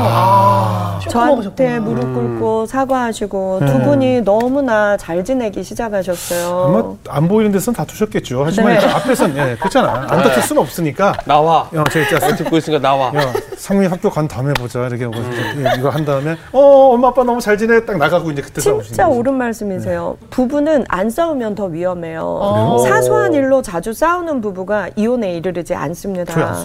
쇼크 1.02 1.10
저한테. 1.12 1.80
무릎 1.80 2.14
꿇고 2.14 2.66
사과하시고 2.66 3.58
네. 3.62 3.66
두 3.68 3.80
분이 3.84 4.22
너무나 4.22 4.96
잘 4.98 5.24
지내기 5.24 5.64
시작하셨어요. 5.64 6.64
아마 7.08 7.16
안 7.16 7.28
보이는 7.28 7.52
데서는 7.52 7.76
다투셨겠죠. 7.76 8.44
하지만 8.46 8.78
네. 8.78 8.86
앞에서는 8.86 9.38
예, 9.38 9.56
그렇잖아. 9.58 10.06
안 10.10 10.24
다툴 10.24 10.42
수는 10.44 10.62
없으니까. 10.62 11.14
나와. 11.26 11.70
야, 11.76 11.84
제가 11.92 12.20
진짜 12.20 12.36
듣고 12.44 12.58
있으니까 12.58 12.82
나와. 12.82 13.08
야, 13.16 13.34
상민 13.58 13.90
학교 13.92 14.10
간 14.10 14.28
다음에 14.28 14.54
보자 14.54 14.86
이렇게 14.88 15.04
하고 15.06 15.16
예, 15.18 15.80
이거 15.80 15.90
한 15.90 16.06
다음에 16.06 16.36
어 16.52 16.60
엄마 16.94 17.10
아빠 17.10 17.24
너무 17.24 17.40
잘 17.42 17.58
지내 17.58 17.86
딱 17.86 17.98
나가고 17.98 18.32
이제 18.32 18.42
그때 18.42 18.62
싸우시는 18.62 18.84
진짜. 18.84 19.08
옳은 19.08 19.34
말씀이세요. 19.36 20.18
부부는 20.30 20.86
안 20.90 21.10
싸우면 21.10 21.56
더 21.56 21.66
위험해요. 21.66 22.22
그 22.24 22.73
래요? 22.78 22.94
사소한 22.94 23.34
일로 23.34 23.62
자주 23.62 23.94
싸우는 23.94 24.42
부부가 24.42 24.90
이혼에 24.96 25.34
이르르지 25.34 25.76
않습니다. 25.76 26.56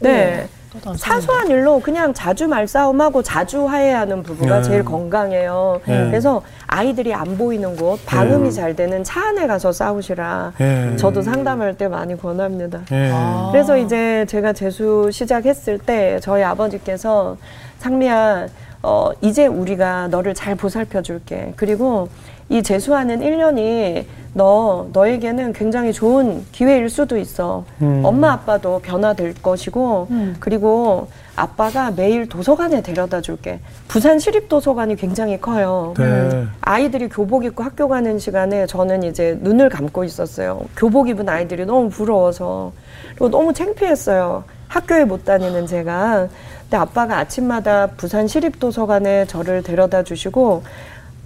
네. 0.00 0.48
또안 0.82 0.96
사소한 0.96 1.48
일로 1.48 1.80
그냥 1.80 2.12
자주 2.12 2.48
말싸움하고 2.48 3.22
자주 3.22 3.66
화해하는 3.66 4.22
부부가 4.22 4.56
네. 4.56 4.62
제일 4.62 4.84
건강해요. 4.84 5.80
네. 5.86 6.06
그래서 6.06 6.42
아이들이 6.66 7.14
안 7.14 7.38
보이는 7.38 7.76
곳, 7.76 8.04
방음이 8.06 8.50
잘 8.52 8.74
되는 8.74 9.04
차 9.04 9.28
안에 9.28 9.46
가서 9.46 9.70
싸우시라. 9.70 10.52
예. 10.60 10.96
저도 10.96 11.22
상담할 11.22 11.76
때 11.76 11.86
많이 11.86 12.20
권합니다. 12.20 12.80
예. 12.90 13.10
아. 13.12 13.50
그래서 13.52 13.76
이제 13.76 14.26
제가 14.28 14.52
재수 14.52 15.10
시작했을 15.12 15.78
때 15.78 16.18
저희 16.20 16.42
아버지께서 16.42 17.36
상미야, 17.78 18.48
어, 18.82 19.10
이제 19.20 19.46
우리가 19.46 20.08
너를 20.08 20.34
잘 20.34 20.56
보살펴 20.56 21.02
줄게. 21.02 21.52
그리고 21.56 22.08
이 22.48 22.62
재수하는 22.62 23.20
1년이 23.20 24.04
너, 24.34 24.88
너에게는 24.92 25.52
굉장히 25.52 25.92
좋은 25.92 26.44
기회일 26.50 26.90
수도 26.90 27.16
있어. 27.16 27.64
음. 27.80 28.02
엄마 28.04 28.32
아빠도 28.32 28.80
변화될 28.80 29.34
것이고, 29.40 30.08
음. 30.10 30.36
그리고 30.40 31.06
아빠가 31.36 31.92
매일 31.92 32.28
도서관에 32.28 32.82
데려다 32.82 33.20
줄게. 33.20 33.60
부산 33.86 34.18
시립도서관이 34.18 34.96
굉장히 34.96 35.40
커요. 35.40 35.94
네. 35.96 36.46
아이들이 36.60 37.08
교복 37.08 37.44
입고 37.44 37.62
학교 37.62 37.88
가는 37.88 38.18
시간에 38.18 38.66
저는 38.66 39.04
이제 39.04 39.38
눈을 39.40 39.68
감고 39.68 40.02
있었어요. 40.04 40.62
교복 40.76 41.08
입은 41.08 41.28
아이들이 41.28 41.64
너무 41.64 41.88
부러워서. 41.88 42.72
그리고 43.10 43.30
너무 43.30 43.52
창피했어요. 43.52 44.44
학교에 44.68 45.04
못 45.04 45.24
다니는 45.24 45.66
제가. 45.66 46.28
근데 46.62 46.76
아빠가 46.76 47.18
아침마다 47.18 47.86
부산 47.96 48.26
시립도서관에 48.26 49.26
저를 49.26 49.62
데려다 49.62 50.02
주시고 50.02 50.62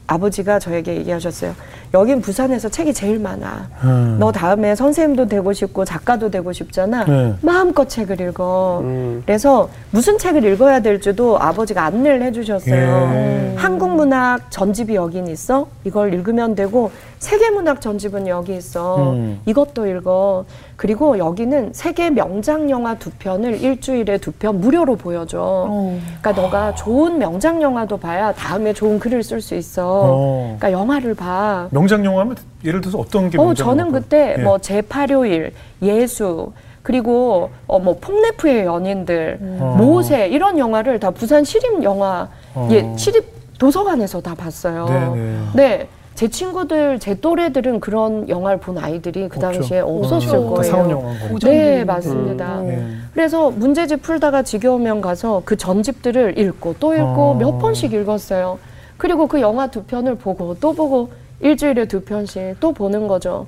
아버지가 0.09 0.59
저에게 0.59 0.97
얘기하셨어요. 0.97 1.55
여긴 1.95 2.21
부산에서 2.21 2.69
책이 2.69 2.93
제일 2.95 3.19
많아. 3.19 3.69
음. 3.85 4.17
너 4.19 4.33
다음에 4.33 4.75
선생님도 4.75 5.27
되고 5.27 5.53
싶고 5.53 5.85
작가도 5.85 6.31
되고 6.31 6.53
싶잖아. 6.53 7.05
네. 7.05 7.35
마음껏 7.43 7.89
책을 7.89 8.21
읽어. 8.21 8.81
음. 8.83 9.23
그래서 9.25 9.69
무슨 9.91 10.19
책을 10.19 10.45
읽어야 10.45 10.81
될지도 10.81 11.39
아버지가 11.39 11.85
안내를 11.85 12.23
해주셨어요. 12.23 12.75
예. 12.75 13.55
한국 13.57 13.95
문학 13.95 14.51
전집이 14.51 14.95
여긴 14.95 15.29
있어. 15.29 15.69
이걸 15.85 16.13
읽으면 16.15 16.55
되고 16.55 16.91
세계 17.19 17.51
문학 17.51 17.81
전집은 17.81 18.29
여기 18.29 18.57
있어. 18.57 19.13
음. 19.13 19.41
이것도 19.45 19.87
읽어. 19.87 20.45
그리고 20.79 21.19
여기는 21.19 21.73
세계 21.75 22.09
명작 22.09 22.71
영화 22.71 22.95
두 22.95 23.11
편을 23.11 23.61
일주일에 23.61 24.19
두 24.19 24.31
편 24.39 24.61
무료로 24.61 24.95
보여줘. 24.95 25.39
어. 25.69 25.99
그러니까 26.21 26.41
너가 26.41 26.75
좋은 26.77 27.19
명작 27.19 27.61
영화도 27.61 27.97
봐야 27.97 28.33
다음에 28.33 28.73
좋은 28.73 29.01
글을 29.01 29.25
쓸 29.25 29.41
수 29.41 29.57
있어. 29.57 29.85
어. 30.05 30.57
그러니까 30.57 30.71
영화를 30.71 31.15
봐. 31.17 31.67
명작 31.73 32.05
영화면 32.05 32.37
예를 32.65 32.81
들어서 32.81 32.99
어떤 32.99 33.29
게 33.29 33.37
어, 33.41 33.53
저는 33.55 33.87
영화가? 33.87 33.99
그때 33.99 34.37
예. 34.39 34.43
뭐 34.43 34.59
제8요일, 34.59 35.51
예수, 35.83 36.53
그리고 36.85 37.51
어, 37.67 37.81
뭐 37.81 37.97
폭네프의 38.01 38.65
연인들, 38.65 39.39
어. 39.61 39.75
모세 39.77 40.29
이런 40.29 40.57
영화를 40.61 41.01
다 41.01 41.11
부산 41.11 41.43
시립 41.43 41.83
영화, 41.83 42.29
어. 42.55 42.69
예, 42.71 42.87
시립 42.97 43.25
도서관에서 43.59 44.21
다 44.21 44.37
봤어요. 44.37 44.85
네네. 44.87 45.39
네. 45.55 45.89
제 46.19 46.27
친구들, 46.27 46.99
제 46.99 47.15
또래들은 47.15 47.79
그런 47.79 48.29
영화를 48.29 48.59
본 48.59 48.77
아이들이 48.77 49.29
그. 49.29 49.39
당시에 49.39 49.79
없었을 49.79 50.31
없죠. 50.31 50.33
다 50.33 50.51
거예요. 50.51 50.63
상업 50.65 50.91
영화인 50.91 51.21
거고. 51.21 51.39
네, 51.39 51.85
맞습니다. 51.85 52.61
예. 52.67 52.89
그래서 53.15 53.53
문제집 53.53 54.03
풀다가 54.03 54.43
지겨우면 54.43 55.01
가서 55.01 55.43
그 55.45 55.57
전집들을 55.57 56.37
읽고 56.37 56.75
또 56.81 56.93
읽고 56.95 57.05
어. 57.05 57.35
몇 57.35 57.59
번씩 57.59 57.93
읽었어요. 57.93 58.59
그리고 58.97 59.29
그 59.29 59.41
영화 59.41 59.69
두 59.69 59.85
편을 59.85 60.17
보고 60.17 60.57
또 60.59 60.73
보고 60.73 61.13
일주일에 61.39 61.87
두 61.87 62.01
편씩 62.01 62.57
또 62.59 62.73
보는 62.73 63.07
거죠. 63.07 63.47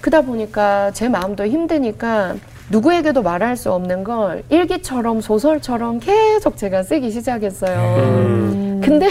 그다 0.00 0.22
보니까 0.22 0.90
제 0.90 1.08
마음도 1.08 1.46
힘드니까 1.46 2.34
누구에게도 2.70 3.22
말할 3.22 3.56
수 3.56 3.72
없는 3.72 4.02
걸 4.02 4.42
일기처럼 4.48 5.20
소설처럼 5.20 6.00
계속 6.00 6.56
제가 6.56 6.82
쓰기 6.82 7.12
시작했어요. 7.12 7.78
음. 7.78 8.80
근데 8.82 9.10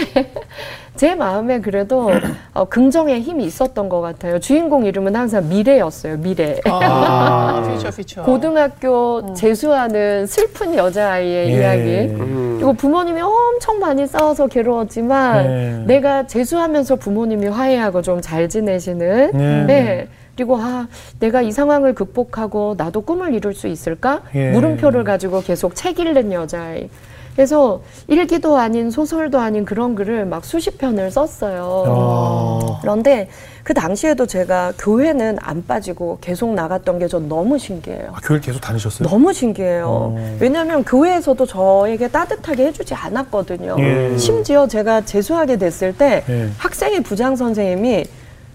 제 0.96 1.14
마음에 1.14 1.60
그래도 1.60 2.10
어, 2.52 2.64
긍정의 2.66 3.20
힘이 3.22 3.44
있었던 3.44 3.88
것 3.88 4.00
같아요. 4.00 4.38
주인공 4.38 4.84
이름은 4.84 5.14
항상 5.16 5.48
미래였어요. 5.48 6.18
미래. 6.18 6.58
아. 6.66 7.62
피처 7.72 7.90
피처. 7.90 8.22
고등학교 8.22 9.32
재수하는 9.34 10.26
슬픈 10.26 10.74
여자아이의 10.74 11.48
예. 11.48 11.56
이야기. 11.58 12.12
음. 12.14 12.54
그리고 12.56 12.72
부모님이 12.74 13.20
엄청 13.22 13.78
많이 13.78 14.06
싸워서 14.06 14.46
괴로웠지만 14.48 15.46
네. 15.46 15.84
내가 15.86 16.26
재수하면서 16.26 16.96
부모님이 16.96 17.46
화해하고 17.48 18.02
좀 18.02 18.20
잘 18.20 18.48
지내시는 18.50 19.30
네. 19.32 19.64
네. 19.66 20.08
그리고 20.36 20.56
아 20.58 20.86
내가 21.20 21.40
이 21.42 21.50
상황을 21.52 21.94
극복하고 21.94 22.74
나도 22.76 23.00
꿈을 23.02 23.32
이룰 23.34 23.54
수 23.54 23.66
있을까? 23.66 24.20
예. 24.34 24.50
물음표를 24.50 25.04
가지고 25.04 25.40
계속 25.42 25.74
책 25.74 25.98
읽는 25.98 26.32
여자아이. 26.32 26.88
그래서 27.36 27.80
일기도 28.08 28.56
아닌 28.56 28.90
소설도 28.90 29.38
아닌 29.38 29.64
그런 29.64 29.94
글을 29.94 30.26
막 30.26 30.44
수십 30.44 30.76
편을 30.78 31.10
썼어요. 31.10 31.84
어. 31.86 32.78
그런데 32.82 33.28
그 33.62 33.72
당시에도 33.72 34.26
제가 34.26 34.72
교회는 34.78 35.36
안 35.40 35.64
빠지고 35.66 36.18
계속 36.20 36.52
나갔던 36.54 36.98
게 36.98 37.10
전 37.10 37.28
너무 37.28 37.58
신기해요. 37.58 38.10
아, 38.14 38.18
교회 38.22 38.38
계속 38.40 38.60
다니셨어요? 38.60 39.08
너무 39.08 39.32
신기해요. 39.32 39.84
어. 39.88 40.36
왜냐하면 40.40 40.84
교회에서도 40.84 41.44
저에게 41.46 42.08
따뜻하게 42.08 42.66
해주지 42.66 42.94
않았거든요. 42.94 43.76
예. 43.80 44.16
심지어 44.18 44.66
제가 44.68 45.00
재수하게 45.02 45.56
됐을 45.56 45.96
때 45.96 46.22
예. 46.28 46.48
학생의 46.58 47.02
부장 47.02 47.34
선생님이 47.36 48.04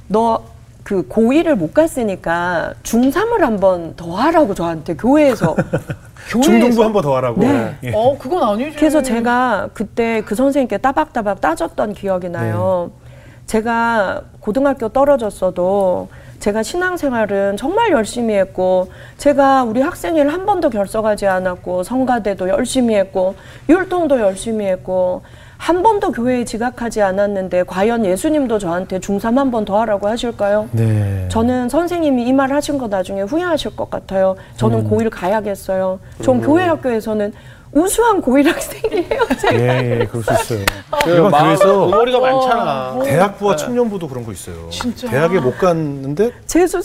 너 0.07 0.41
그 0.85 1.07
고1을 1.09 1.55
못 1.55 1.73
갔으니까 1.73 2.73
중3을 2.83 3.39
한 3.39 3.57
번 3.59 3.95
더 3.95 4.13
하라고 4.15 4.53
저한테 4.53 4.95
교회에서 4.95 5.55
중등부 6.29 6.83
한 6.83 6.93
번 6.93 7.01
더 7.01 7.15
하라고. 7.15 7.41
네. 7.41 7.75
예. 7.83 7.91
어, 7.93 8.15
그건 8.19 8.43
아니지. 8.43 8.77
그래서 8.77 9.01
제가 9.01 9.69
그때 9.73 10.21
그 10.21 10.35
선생님께 10.35 10.77
따박따박 10.77 11.41
따졌던 11.41 11.93
기억이 11.95 12.29
나요. 12.29 12.91
제가 13.47 14.21
고등학교 14.39 14.89
떨어졌어도 14.89 16.07
제가 16.39 16.61
신앙생활은 16.61 17.57
정말 17.57 17.91
열심히 17.91 18.35
했고 18.35 18.89
제가 19.17 19.63
우리 19.63 19.81
학생회를 19.81 20.31
한 20.31 20.45
번도 20.45 20.69
결석하지 20.69 21.25
않았고 21.25 21.81
성가대도 21.81 22.47
열심히 22.49 22.93
했고 22.95 23.33
율동도 23.69 24.19
열심히 24.19 24.67
했고 24.67 25.23
한 25.57 25.81
번도 25.81 26.11
교회에 26.11 26.45
지각하지 26.45 27.01
않았는데 27.01 27.63
과연 27.63 28.05
예수님도 28.05 28.59
저한테 28.59 28.99
중3 28.99 29.35
한 29.35 29.51
번 29.51 29.65
더 29.65 29.79
하라고 29.81 30.07
하실까요? 30.07 30.67
네. 30.73 31.25
저는 31.29 31.69
선생님이 31.69 32.23
이 32.27 32.33
말 32.33 32.51
하신 32.51 32.77
거 32.77 32.87
나중에 32.87 33.21
후회하실 33.21 33.75
것 33.75 33.89
같아요. 33.89 34.35
저는 34.57 34.79
음. 34.79 34.89
고1 34.89 35.09
가야겠어요. 35.09 35.99
전 36.21 36.41
교회 36.41 36.65
학교에서는 36.65 37.31
우수한 37.71 38.21
고1 38.21 38.45
학생이에요. 38.45 39.27
제가. 39.41 39.55
예, 39.55 39.99
예, 40.01 40.05
그럴 40.05 40.23
수 40.23 40.33
있어요. 40.33 40.65
그 41.03 41.09
일반 41.09 41.31
마음, 41.31 41.43
교회에서 41.45 41.87
응어리가 41.87 42.19
많잖아. 42.19 42.99
대학부와 43.03 43.55
청년부도 43.55 44.07
그런 44.07 44.25
거 44.25 44.31
있어요. 44.33 44.69
진짜? 44.69 45.09
대학에 45.09 45.39
못 45.39 45.57
갔는데. 45.57 46.31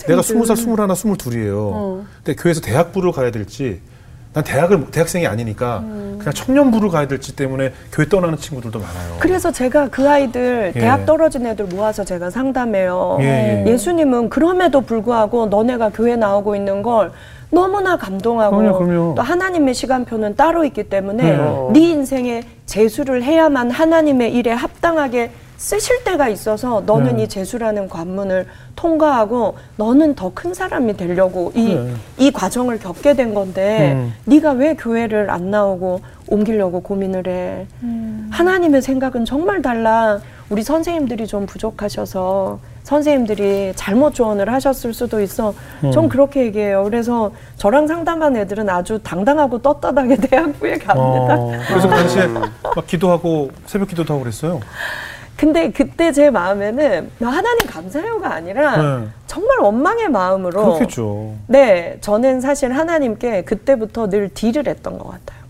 내가 0.06 0.22
스무 0.22 0.46
살, 0.46 0.56
스물하나, 0.56 0.94
스물둘이에요. 0.94 2.04
근데 2.24 2.40
교회에서 2.40 2.60
대학부를 2.60 3.12
가야 3.12 3.30
될지 3.30 3.80
난 4.32 4.44
대학을 4.44 4.90
대학생이 4.92 5.26
아니니까 5.26 5.80
그냥 5.80 6.32
청년부를 6.32 6.90
가야 6.90 7.08
될지 7.08 7.34
때문에 7.34 7.72
교회 7.92 8.08
떠나는 8.08 8.38
친구들도 8.38 8.78
많아요. 8.78 9.16
그래서 9.18 9.50
제가 9.50 9.88
그 9.88 10.08
아이들 10.08 10.72
예. 10.76 10.80
대학 10.80 11.04
떨어진 11.04 11.46
애들 11.46 11.64
모아서 11.64 12.04
제가 12.04 12.30
상담해요. 12.30 13.18
예, 13.20 13.64
예. 13.66 13.76
수님은 13.76 14.28
그럼에도 14.28 14.82
불구하고 14.82 15.46
너네가 15.46 15.90
교회 15.90 16.14
나오고 16.14 16.54
있는 16.54 16.82
걸 16.82 17.10
너무나 17.50 17.96
감동하고 17.96 18.58
그럼요, 18.58 18.78
그럼요. 18.78 19.14
또 19.16 19.22
하나님의 19.22 19.74
시간표는 19.74 20.36
따로 20.36 20.64
있기 20.64 20.84
때문에 20.84 21.36
네. 21.36 21.68
네 21.72 21.80
인생에 21.80 22.42
재수를 22.66 23.24
해야만 23.24 23.72
하나님의 23.72 24.32
일에 24.32 24.52
합당하게 24.52 25.32
쓰실 25.64 26.04
때가 26.04 26.28
있어서 26.28 26.82
너는 26.86 27.16
네. 27.18 27.24
이 27.24 27.28
재수라는 27.28 27.90
관문을 27.90 28.46
통과하고 28.76 29.58
너는 29.76 30.14
더 30.14 30.30
큰 30.32 30.54
사람이 30.54 30.96
되려고 30.96 31.52
이, 31.54 31.74
네. 31.74 31.92
이 32.16 32.30
과정을 32.30 32.78
겪게 32.78 33.12
된 33.14 33.34
건데 33.34 33.92
음. 33.94 34.14
네가 34.24 34.52
왜 34.52 34.74
교회를 34.74 35.28
안 35.28 35.50
나오고 35.50 36.00
옮기려고 36.28 36.80
고민을 36.80 37.26
해. 37.26 37.66
하나님의 38.30 38.80
생각은 38.80 39.26
정말 39.26 39.60
달라. 39.60 40.20
우리 40.48 40.62
선생님들이 40.62 41.26
좀 41.26 41.44
부족하셔서 41.44 42.58
선생님들이 42.84 43.74
잘못 43.76 44.14
조언을 44.14 44.50
하셨을 44.50 44.94
수도 44.94 45.20
있어. 45.20 45.52
전 45.92 46.08
그렇게 46.08 46.44
얘기해요. 46.44 46.84
그래서 46.84 47.32
저랑 47.56 47.86
상담한 47.86 48.34
애들은 48.36 48.70
아주 48.70 48.98
당당하고 49.02 49.58
떳떳하게 49.60 50.16
대학부에 50.26 50.78
갑니다. 50.78 51.34
어, 51.36 51.52
그래서 51.68 51.88
그 51.88 51.94
당시에 51.94 52.26
막 52.28 52.50
기도하고 52.86 53.50
새벽 53.66 53.88
기도도 53.88 54.14
하고 54.14 54.22
그랬어요. 54.22 54.60
근데 55.40 55.70
그때 55.70 56.12
제 56.12 56.28
마음에는 56.28 57.10
하나님 57.18 57.66
감사해요가 57.66 58.34
아니라 58.34 58.76
네. 58.76 59.06
정말 59.26 59.60
원망의 59.60 60.10
마음으로 60.10 60.74
그렇겠죠. 60.74 61.32
네, 61.46 61.96
저는 62.02 62.42
사실 62.42 62.72
하나님께 62.72 63.44
그때부터 63.44 64.10
늘 64.10 64.28
딜을 64.28 64.66
했던 64.66 64.98
것 64.98 65.08
같아요. 65.12 65.40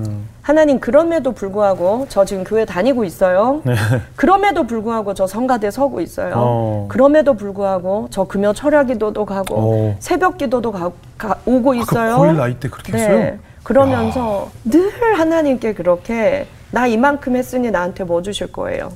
네. 0.00 0.10
하나님 0.40 0.80
그럼에도 0.80 1.32
불구하고 1.32 2.06
저 2.08 2.24
지금 2.24 2.42
교회 2.42 2.64
다니고 2.64 3.04
있어요. 3.04 3.60
네. 3.64 3.74
그럼에도 4.16 4.66
불구하고 4.66 5.12
저 5.12 5.26
성가대 5.26 5.70
서고 5.72 6.00
있어요. 6.00 6.32
어. 6.34 6.86
그럼에도 6.88 7.34
불구하고 7.34 8.08
저 8.10 8.24
금요 8.24 8.54
철야 8.54 8.84
기도도 8.84 9.26
가고 9.26 9.56
어. 9.58 9.96
새벽 9.98 10.38
기도도 10.38 10.72
가, 10.72 10.90
가- 11.18 11.36
오고 11.44 11.72
아, 11.72 11.74
그 11.74 11.80
있어요. 11.82 12.16
고일 12.16 12.36
나이 12.38 12.54
때 12.58 12.70
그렇게 12.70 12.94
했어요? 12.94 13.18
네. 13.18 13.38
그러면서 13.62 14.48
늘 14.64 14.90
하나님께 15.18 15.74
그렇게 15.74 16.46
나 16.70 16.86
이만큼 16.86 17.36
했으니 17.36 17.70
나한테 17.70 18.04
뭐 18.04 18.22
주실 18.22 18.50
거예요? 18.52 18.90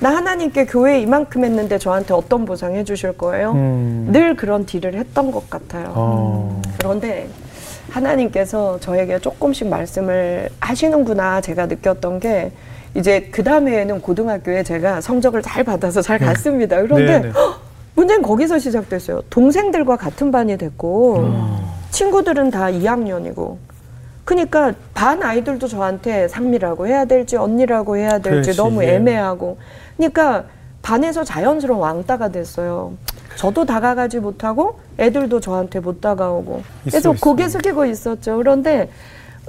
나 0.00 0.14
하나님께 0.14 0.66
교회 0.66 1.00
이만큼 1.00 1.44
했는데 1.44 1.78
저한테 1.78 2.14
어떤 2.14 2.44
보상 2.44 2.74
해주실 2.74 3.18
거예요? 3.18 3.52
음. 3.52 4.08
늘 4.12 4.36
그런 4.36 4.64
딜을 4.64 4.94
했던 4.94 5.30
것 5.32 5.50
같아요. 5.50 5.92
어. 5.94 6.62
그런데 6.78 7.28
하나님께서 7.90 8.78
저에게 8.80 9.18
조금씩 9.18 9.66
말씀을 9.66 10.50
하시는구나 10.60 11.40
제가 11.40 11.66
느꼈던 11.66 12.20
게 12.20 12.52
이제 12.94 13.28
그 13.32 13.42
다음에는 13.42 14.00
고등학교에 14.00 14.62
제가 14.62 15.00
성적을 15.00 15.42
잘 15.42 15.64
받아서 15.64 16.00
잘 16.00 16.18
갔습니다. 16.18 16.80
그런데 16.80 17.18
네, 17.18 17.18
네. 17.20 17.32
헉, 17.34 17.60
문제는 17.94 18.22
거기서 18.22 18.58
시작됐어요. 18.58 19.22
동생들과 19.30 19.96
같은 19.96 20.30
반이 20.30 20.58
됐고 20.58 21.16
음. 21.18 21.58
친구들은 21.90 22.50
다 22.50 22.66
2학년이고 22.66 23.56
그러니까 24.24 24.74
반 24.92 25.22
아이들도 25.22 25.66
저한테 25.68 26.28
상미라고 26.28 26.86
해야 26.86 27.06
될지 27.06 27.36
언니라고 27.36 27.96
해야 27.96 28.18
될지 28.18 28.52
그렇지, 28.52 28.56
너무 28.58 28.84
예. 28.84 28.96
애매하고 28.96 29.56
그러니까 29.98 30.44
반에서 30.80 31.24
자연스러운 31.24 31.80
왕따가 31.80 32.28
됐어요. 32.28 32.94
저도 33.36 33.66
다가가지 33.66 34.20
못하고 34.20 34.78
애들도 34.98 35.40
저한테 35.40 35.80
못 35.80 36.00
다가오고 36.00 36.62
있어. 36.86 37.12
고개 37.20 37.48
숙이고 37.48 37.84
있었죠. 37.84 38.38
그런데 38.38 38.88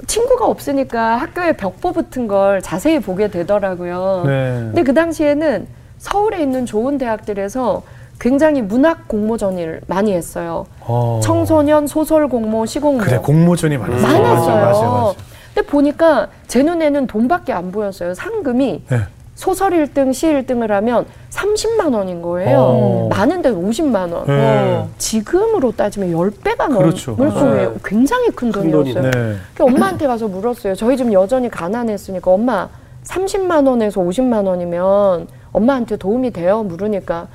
친구가 0.06 0.46
없으니까 0.46 1.16
학교에 1.16 1.54
벽보 1.56 1.92
붙은 1.92 2.26
걸 2.28 2.62
자세히 2.62 3.00
보게 3.00 3.28
되더라고요. 3.28 4.24
네. 4.26 4.50
근데 4.66 4.82
그 4.82 4.92
당시에는 4.94 5.66
서울에 5.98 6.40
있는 6.42 6.66
좋은 6.66 6.98
대학들에서 6.98 7.82
굉장히 8.18 8.60
문학 8.60 9.08
공모전을 9.08 9.80
많이 9.86 10.12
했어요. 10.12 10.66
어. 10.80 11.20
청소년 11.22 11.86
소설 11.86 12.28
공모, 12.28 12.66
시공모 12.66 12.98
그래 13.02 13.18
공모전이 13.18 13.78
많았어요. 13.78 14.02
많았어요. 14.02 14.54
맞아, 14.56 14.66
맞아, 14.66 14.88
맞아. 14.88 15.14
근데 15.54 15.66
보니까 15.66 16.28
제 16.46 16.62
눈에는 16.62 17.06
돈밖에 17.06 17.52
안 17.52 17.72
보였어요. 17.72 18.14
상금이 18.14 18.84
네. 18.88 19.00
소설 19.40 19.70
1등, 19.70 20.12
시 20.12 20.26
1등을 20.26 20.68
하면 20.68 21.06
30만 21.30 21.94
원인 21.94 22.20
거예요. 22.20 22.58
어. 22.60 23.08
많은 23.08 23.40
데는 23.40 23.58
50만 23.70 24.12
원. 24.12 24.26
네. 24.26 24.84
지금으로 24.98 25.72
따지면 25.72 26.10
10배가 26.12 26.68
넘을 26.68 26.78
그렇죠. 26.82 27.16
거예요. 27.16 27.70
네. 27.72 27.78
굉장히 27.82 28.26
큰 28.28 28.52
큰 28.52 28.70
돈이었어요. 28.70 29.02
돈이네. 29.02 29.10
네. 29.10 29.36
그래서 29.54 29.64
엄마한테 29.74 30.06
가서 30.06 30.28
물었어요. 30.28 30.74
저희 30.74 30.94
집 30.98 31.10
여전히 31.10 31.48
가난했으니까 31.48 32.30
엄마 32.30 32.68
30만 33.04 33.66
원에서 33.66 34.02
50만 34.02 34.46
원이면 34.46 35.26
엄마한테 35.52 35.96
도움이 35.96 36.32
돼요? 36.32 36.62
물으니까 36.62 37.28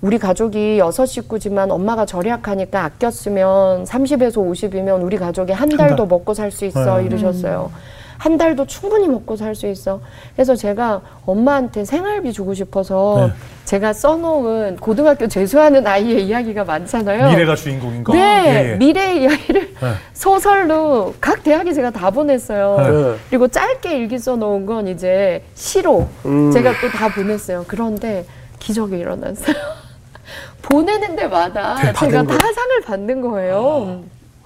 우리 0.00 0.16
가족이 0.16 0.78
여섯 0.78 1.06
식구지만 1.06 1.72
엄마가 1.72 2.06
절약하니까 2.06 2.84
아꼈으면 2.84 3.82
30에서 3.82 4.34
50이면 4.36 5.02
우리 5.02 5.16
가족이 5.16 5.50
한 5.50 5.68
달도 5.70 6.06
먹고 6.06 6.34
살 6.34 6.52
수 6.52 6.66
있어 6.66 6.98
네. 6.98 7.06
이러셨어요. 7.06 7.72
한 8.18 8.36
달도 8.36 8.66
충분히 8.66 9.06
먹고 9.08 9.36
살 9.36 9.54
수 9.54 9.66
있어. 9.68 10.00
그래서 10.34 10.54
제가 10.54 11.00
엄마한테 11.24 11.84
생활비 11.84 12.32
주고 12.32 12.52
싶어서 12.54 13.28
네. 13.28 13.32
제가 13.64 13.92
써놓은 13.92 14.76
고등학교 14.76 15.26
재수하는 15.28 15.86
아이의 15.86 16.26
이야기가 16.26 16.64
많잖아요. 16.64 17.28
미래가 17.30 17.54
주인공인가? 17.56 18.12
네, 18.12 18.18
예, 18.20 18.72
예. 18.72 18.76
미래의 18.76 19.22
이야기를 19.22 19.74
네. 19.80 19.92
소설로 20.14 21.14
각 21.20 21.42
대학에 21.42 21.72
제가 21.72 21.90
다 21.90 22.10
보냈어요. 22.10 22.76
네. 22.78 23.18
그리고 23.30 23.48
짧게 23.48 23.96
일기 23.98 24.18
써놓은 24.18 24.66
건 24.66 24.88
이제 24.88 25.42
시로 25.54 26.08
음. 26.26 26.50
제가 26.52 26.72
또 26.80 26.88
다 26.90 27.08
보냈어요. 27.08 27.64
그런데 27.68 28.24
기적이 28.58 28.98
일어났어요. 28.98 29.54
보내는 30.62 31.16
데마다 31.16 31.74
네, 31.76 31.92
제가 31.92 32.22
다? 32.24 32.36
상을 32.38 32.80
받는 32.84 33.20
거예요. 33.22 34.02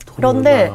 돈이 0.07 0.17
그런데. 0.17 0.71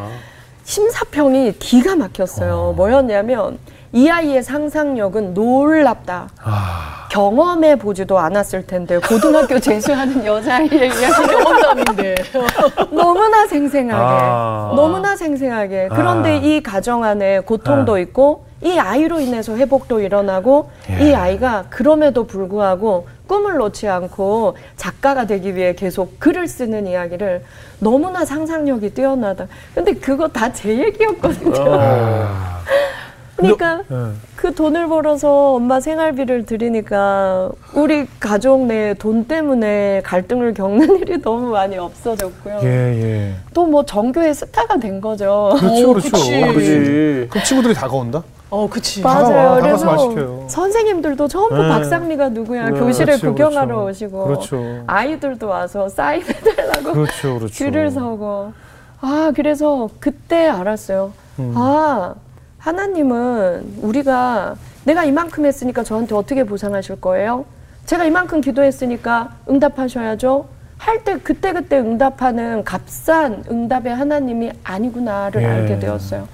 심사평이 0.68 1.54
기가 1.60 1.96
막혔어요. 1.96 2.74
뭐였냐면 2.76 3.58
이 3.94 4.10
아이의 4.10 4.44
상상력은 4.44 5.34
놀랍다. 5.34 6.28
아, 6.44 7.08
경험해 7.10 7.78
보지도 7.78 8.20
않았을 8.20 8.68
텐데 8.68 8.98
고등학교 9.00 9.58
재수하는 9.62 10.26
여자아이의 10.26 10.88
이야기 10.90 11.26
경험담인데. 11.26 12.16
너무나 12.92 13.48
생생하게 13.48 14.04
아. 14.04 14.74
너무나 14.76 15.16
생생하게 15.16 15.88
그런데 15.90 16.32
아. 16.32 16.34
이 16.34 16.62
가정 16.62 17.06
안에 17.06 17.40
고통도 17.40 17.98
있고 18.00 18.47
이 18.62 18.78
아이로 18.78 19.20
인해서 19.20 19.56
회복도 19.56 20.02
일어나고 20.02 20.70
예. 20.90 21.10
이 21.10 21.14
아이가 21.14 21.66
그럼에도 21.70 22.26
불구하고 22.26 23.08
꿈을 23.28 23.58
놓지 23.58 23.88
않고 23.88 24.58
작가가 24.78 25.28
되기 25.28 25.56
위해 25.56 25.74
계속 25.76 26.20
글을 26.20 26.48
쓰는 26.48 26.88
이야기를 26.88 27.44
너무나 27.80 28.26
상상력이 28.26 28.92
뛰어나다. 28.94 29.48
근데 29.76 29.94
그거 29.94 30.28
다 30.28 30.52
제 30.52 30.70
얘기였거든요. 30.78 31.66
아. 31.80 32.58
그러니까 33.38 33.84
네. 33.88 33.96
그 34.36 34.56
돈을 34.56 34.88
벌어서 34.88 35.54
엄마 35.54 35.80
생활비를 35.80 36.48
드리니까 36.48 37.52
우리 37.76 38.08
가족 38.20 38.66
내에 38.66 38.96
돈 38.96 39.26
때문에 39.26 40.02
갈등을 40.04 40.56
겪는 40.56 40.98
일이 40.98 41.22
너무 41.22 41.52
많이 41.52 41.78
없어졌고요. 41.78 42.62
예, 42.64 42.68
예. 42.68 43.34
또뭐 43.54 43.86
전교의 43.86 44.34
스타가 44.34 44.78
된 44.80 45.00
거죠. 45.00 45.56
그렇죠, 45.60 45.90
어, 45.92 45.94
그렇죠. 45.94 46.10
그렇지. 46.10 47.28
그럼 47.30 47.44
친구들이 47.44 47.74
다가온다? 47.76 48.24
어, 48.50 48.70
그치. 48.70 49.02
맞아요. 49.02 49.60
그래서. 49.62 50.48
선생님들도 50.48 51.28
전부 51.28 51.56
네. 51.62 51.68
박상미가 51.70 52.30
누구야 52.30 52.70
네, 52.70 52.80
교실에 52.80 53.06
그렇죠, 53.18 53.28
구경하러 53.34 53.68
그렇죠. 53.68 53.90
오시고 53.90 54.24
그렇죠. 54.26 54.84
아이들도 54.88 55.48
와서 55.48 55.90
사인해달라고 55.90 56.94
그렇죠, 56.94 57.36
그렇죠. 57.40 57.54
줄을 57.54 57.92
서고 57.92 58.54
아 59.02 59.32
그래서 59.36 59.90
그때 60.00 60.48
알았어요. 60.48 61.12
음. 61.40 61.54
아 61.58 62.16
하나님은 62.60 63.80
우리가 63.82 64.56
내가 64.86 65.04
이만큼 65.04 65.46
했으니까 65.46 65.84
저한테 65.84 66.16
어떻게 66.16 66.44
보상하실 66.46 67.02
거예요? 67.02 67.46
제가 67.86 68.06
이만큼 68.06 68.40
기도했으니까 68.42 69.32
응답하셔야죠. 69.50 70.46
할 70.78 71.04
때 71.04 71.18
그때 71.18 71.54
그때 71.54 71.80
응답하는 71.80 72.64
값싼 72.64 73.44
응답의 73.50 73.96
하나님이 73.96 74.52
아니구나를 74.64 75.42
예. 75.42 75.46
알게 75.48 75.80
되었어요. 75.80 76.28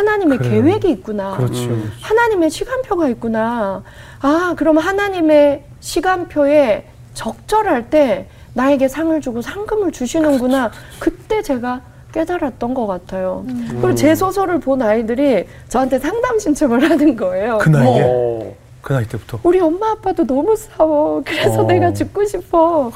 하나님의 0.00 0.38
그래요. 0.38 0.62
계획이 0.62 0.90
있구나. 0.90 1.36
그렇죠. 1.36 1.62
음. 1.70 1.90
하나님의 2.02 2.50
시간표가 2.50 3.08
있구나. 3.08 3.82
아, 4.20 4.54
그럼 4.56 4.76
하나님의 4.76 5.64
시간표에 5.80 6.84
적절할 7.14 7.88
때 7.88 8.26
나에게 8.52 8.88
상을 8.88 9.18
주고 9.22 9.40
상금을 9.40 9.92
주시는구나. 9.92 10.70
그때 10.98 11.40
제가 11.40 11.80
깨달았던 12.12 12.74
것 12.74 12.86
같아요. 12.86 13.44
그리고 13.70 13.94
제 13.94 14.14
소설을 14.14 14.60
본 14.60 14.82
아이들이 14.82 15.46
저한테 15.68 15.98
상담 15.98 16.38
신청을 16.38 16.82
하는 16.90 17.16
거예요. 17.16 17.58
그 17.58 17.70
나이에? 17.70 18.02
어. 18.04 18.52
그 18.82 18.92
나이 18.92 19.06
때부터? 19.08 19.40
우리 19.42 19.60
엄마 19.60 19.92
아빠도 19.92 20.26
너무 20.26 20.54
싸워. 20.56 21.22
그래서 21.24 21.62
어. 21.62 21.66
내가 21.66 21.92
죽고 21.92 22.24
싶어. 22.26 22.92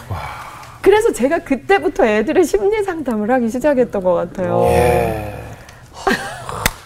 그래서 0.82 1.12
제가 1.12 1.38
그때부터 1.40 2.04
애들의 2.06 2.44
심리 2.44 2.82
상담을 2.82 3.30
하기 3.30 3.48
시작했던 3.48 4.02
것 4.02 4.12
같아요. 4.14 4.66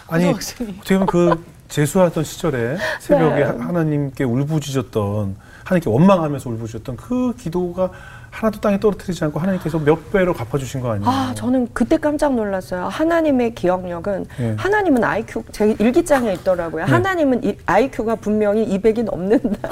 아니, 0.07 0.25
고등학생이. 0.25 0.75
어떻게 0.79 0.93
보면 0.95 1.07
그 1.07 1.43
재수하던 1.67 2.23
시절에 2.23 2.77
새벽에 2.99 3.35
네. 3.35 3.43
하- 3.43 3.67
하나님께 3.67 4.23
울부짖었던 4.23 5.35
하나님께 5.63 5.89
원망하면서 5.89 6.49
울부짖었던 6.51 6.95
그 6.97 7.33
기도가 7.35 7.89
하나도 8.29 8.59
땅에 8.59 8.79
떨어뜨리지 8.79 9.23
않고 9.23 9.39
하나님께서 9.39 9.79
몇 9.79 10.11
배로 10.11 10.33
갚아주신 10.33 10.81
거 10.81 10.91
아니에요? 10.91 11.09
아, 11.09 11.33
저는 11.35 11.69
그때 11.73 11.97
깜짝 11.97 12.35
놀랐어요. 12.35 12.87
하나님의 12.87 13.55
기억력은 13.55 14.25
네. 14.37 14.53
하나님은 14.57 15.03
IQ 15.03 15.43
제 15.53 15.73
일기장에 15.79 16.33
있더라고요. 16.33 16.83
하나님은 16.83 17.43
이, 17.45 17.57
IQ가 17.65 18.15
분명히 18.15 18.67
200이 18.77 19.03
넘는다. 19.03 19.69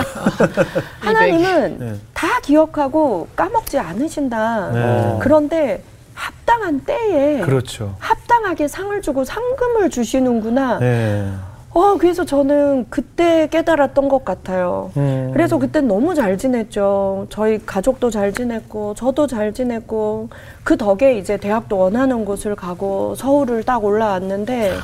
하나님은 1.02 1.78
네. 1.80 1.96
다 2.14 2.40
기억하고 2.42 3.28
까먹지 3.36 3.78
않으신다. 3.80 4.72
네. 4.72 5.20
그런데 5.22 5.84
합당한 6.14 6.82
때에 6.82 7.42
그렇죠. 7.42 7.96
합당하게 8.00 8.68
상을 8.68 9.02
주고 9.02 9.24
상금을 9.24 9.90
주시는구나. 9.90 10.80
네. 10.80 11.30
어, 11.72 11.98
그래서 11.98 12.24
저는 12.24 12.86
그때 12.90 13.48
깨달았던 13.48 14.08
것 14.08 14.24
같아요. 14.24 14.92
음. 14.96 15.32
그래서 15.34 15.58
그때 15.58 15.82
너무 15.82 16.14
잘 16.14 16.38
지냈죠. 16.38 17.26
저희 17.30 17.60
가족도 17.66 18.12
잘 18.12 18.32
지냈고, 18.32 18.94
저도 18.94 19.26
잘 19.26 19.54
지냈고, 19.54 20.30
그 20.64 20.78
덕에 20.78 21.18
이제 21.18 21.36
대학도 21.36 21.76
원하는 21.76 22.26
곳을 22.26 22.56
가고, 22.56 23.16
서울을 23.16 23.64
딱 23.64 23.84
올라왔는데, 23.84 24.76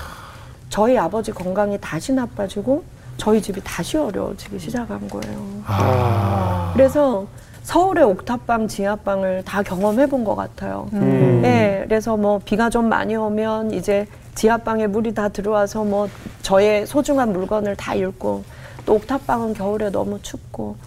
저희 0.70 0.98
아버지 0.98 1.32
건강이 1.32 1.78
다시 1.80 2.12
나빠지고, 2.12 2.84
저희 3.18 3.40
집이 3.40 3.62
다시 3.64 3.98
어려워지기 3.98 4.58
시작한 4.58 5.08
거예요. 5.08 5.38
아. 5.68 6.72
그래서 6.74 7.28
서울의 7.70 8.04
옥탑방, 8.04 8.68
지하방을 8.68 9.44
다 9.46 9.62
경험해 9.62 10.08
본 10.08 10.24
것 10.24 10.36
같아요. 10.36 10.88
음. 10.94 11.44
예, 11.46 11.84
그래서 11.88 12.18
뭐 12.18 12.42
비가 12.44 12.68
좀 12.72 12.90
많이 12.90 13.16
오면 13.16 13.72
이제 13.74 14.08
지하방에 14.34 14.88
물이 14.88 15.14
다 15.14 15.30
들어와서 15.30 15.84
뭐 15.84 16.08
저의 16.42 16.88
소중한 16.88 17.32
물건을 17.32 17.76
다 17.76 17.94
잃고 17.94 18.44
또 18.88 18.96
옥탑방은 18.96 19.54
겨울에 19.54 19.92
너무 19.92 20.20
춥고 20.24 20.78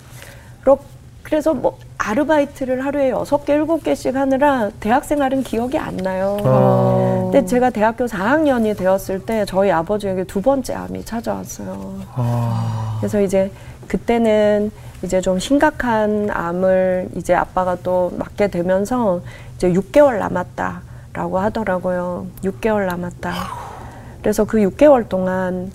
그래서 1.23 1.55
뭐 1.55 1.79
아르바이트를 1.99 2.85
하루에 2.85 3.11
여섯 3.11 3.45
개 3.47 3.55
일곱 3.55 3.85
개씩 3.85 4.17
하느라 4.17 4.71
대학 4.81 5.05
생활은 5.05 5.45
기억이 5.45 5.79
안 5.79 5.97
나요. 5.97 6.37
아. 6.45 7.21
근데 7.31 7.47
제가 7.47 7.71
대학교 7.71 8.05
4학년이 8.07 8.77
되었을 8.77 9.25
때 9.25 9.45
저희 9.47 9.71
아버지에게 9.71 10.25
두 10.25 10.43
번째 10.43 10.75
암이 10.75 11.05
찾아왔어요. 11.05 12.01
아. 12.17 12.97
그래서 12.99 13.21
이제 13.23 13.51
그때는 13.87 14.73
이제 15.03 15.21
좀 15.21 15.39
심각한 15.39 16.29
암을 16.31 17.09
이제 17.17 17.35
아빠가 17.35 17.77
또 17.83 18.13
맞게 18.17 18.49
되면서 18.49 19.21
이제 19.57 19.73
6개월 19.73 20.19
남았다라고 20.19 21.39
하더라고요. 21.39 22.27
6개월 22.45 22.87
남았다. 22.87 23.35
그래서 24.21 24.45
그 24.45 24.59
6개월 24.59 25.09
동안 25.09 25.73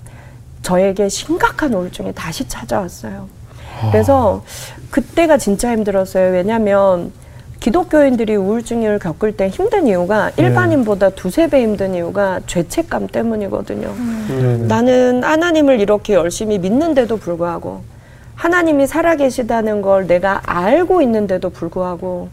저에게 0.62 1.08
심각한 1.08 1.74
우울증이 1.74 2.12
다시 2.14 2.48
찾아왔어요. 2.48 3.28
그래서 3.92 4.42
그때가 4.90 5.38
진짜 5.38 5.70
힘들었어요. 5.72 6.32
왜냐하면 6.32 7.12
기독교인들이 7.60 8.36
우울증을 8.36 8.98
겪을 8.98 9.36
때 9.36 9.48
힘든 9.48 9.86
이유가 9.86 10.30
일반인보다 10.36 11.10
두세 11.10 11.48
배 11.48 11.62
힘든 11.62 11.94
이유가 11.94 12.40
죄책감 12.46 13.08
때문이거든요. 13.08 13.94
네. 14.28 14.56
나는 14.68 15.24
하나님을 15.24 15.80
이렇게 15.80 16.14
열심히 16.14 16.58
믿는데도 16.58 17.16
불구하고 17.16 17.82
하나님이 18.42 18.86
살아계시다는 18.86 19.82
걸 19.82 20.06
내가 20.06 20.40
알고 20.46 21.02
있는데도 21.02 21.50
불구하고 21.50 22.28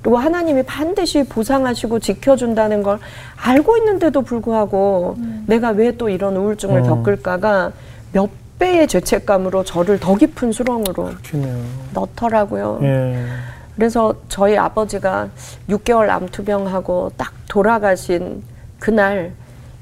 그리고 0.00 0.16
하나님이 0.16 0.62
반드시 0.62 1.24
보상하시고 1.24 1.98
지켜준다는 1.98 2.84
걸 2.84 3.00
알고 3.36 3.76
있는데도 3.78 4.22
불구하고 4.22 5.16
내가 5.46 5.70
왜 5.70 5.90
또 5.98 6.08
이런 6.08 6.36
우울증을 6.36 6.82
음. 6.82 6.86
겪을까가 6.86 7.72
몇 8.12 8.30
배의 8.60 8.86
죄책감으로 8.86 9.64
저를 9.64 9.98
더 9.98 10.14
깊은 10.14 10.52
수렁으로 10.52 11.10
그렇네요. 11.28 11.56
넣더라고요. 11.92 12.78
예. 12.82 13.24
그래서 13.74 14.14
저희 14.28 14.56
아버지가 14.56 15.28
6개월 15.68 16.08
암투병하고 16.08 17.12
딱 17.16 17.32
돌아가신 17.48 18.42
그날 18.78 19.32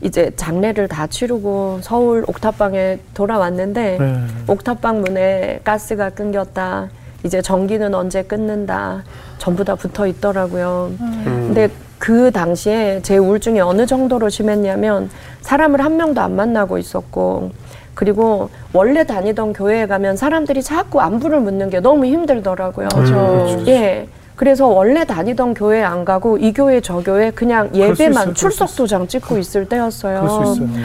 이제 0.02 0.30
장례를 0.36 0.88
다 0.88 1.06
치르고 1.06 1.80
서울 1.82 2.24
옥탑방에 2.26 2.98
돌아왔는데 3.14 3.96
네. 3.98 4.20
옥탑방 4.46 5.00
문에 5.00 5.60
가스가 5.64 6.10
끊겼다. 6.10 6.88
이제 7.24 7.40
전기는 7.40 7.94
언제 7.94 8.22
끊는다. 8.22 9.02
전부 9.38 9.64
다 9.64 9.74
붙어 9.74 10.06
있더라고요. 10.06 10.92
근데 11.24 11.68
그 11.98 12.30
당시에 12.30 13.00
제 13.02 13.16
우울증이 13.16 13.60
어느 13.60 13.86
정도로 13.86 14.28
심했냐면 14.28 15.10
사람을 15.40 15.82
한 15.82 15.96
명도 15.96 16.20
안 16.20 16.36
만나고 16.36 16.78
있었고 16.78 17.50
그리고 17.94 18.50
원래 18.74 19.04
다니던 19.04 19.54
교회에 19.54 19.86
가면 19.86 20.16
사람들이 20.18 20.62
자꾸 20.62 21.00
안부를 21.00 21.40
묻는 21.40 21.70
게 21.70 21.80
너무 21.80 22.04
힘들더라고요. 22.04 22.88
그렇죠. 22.88 23.64
예. 23.68 24.06
그래서 24.36 24.66
원래 24.66 25.04
다니던 25.04 25.54
교회 25.54 25.82
안 25.82 26.04
가고 26.04 26.36
이 26.38 26.52
교회 26.52 26.80
저 26.80 27.00
교회 27.00 27.30
그냥 27.30 27.70
예배만 27.74 28.34
출석 28.34 28.74
도장 28.76 29.08
찍고 29.08 29.38
있을 29.38 29.66
때였어요. 29.66 30.54
네. 30.60 30.82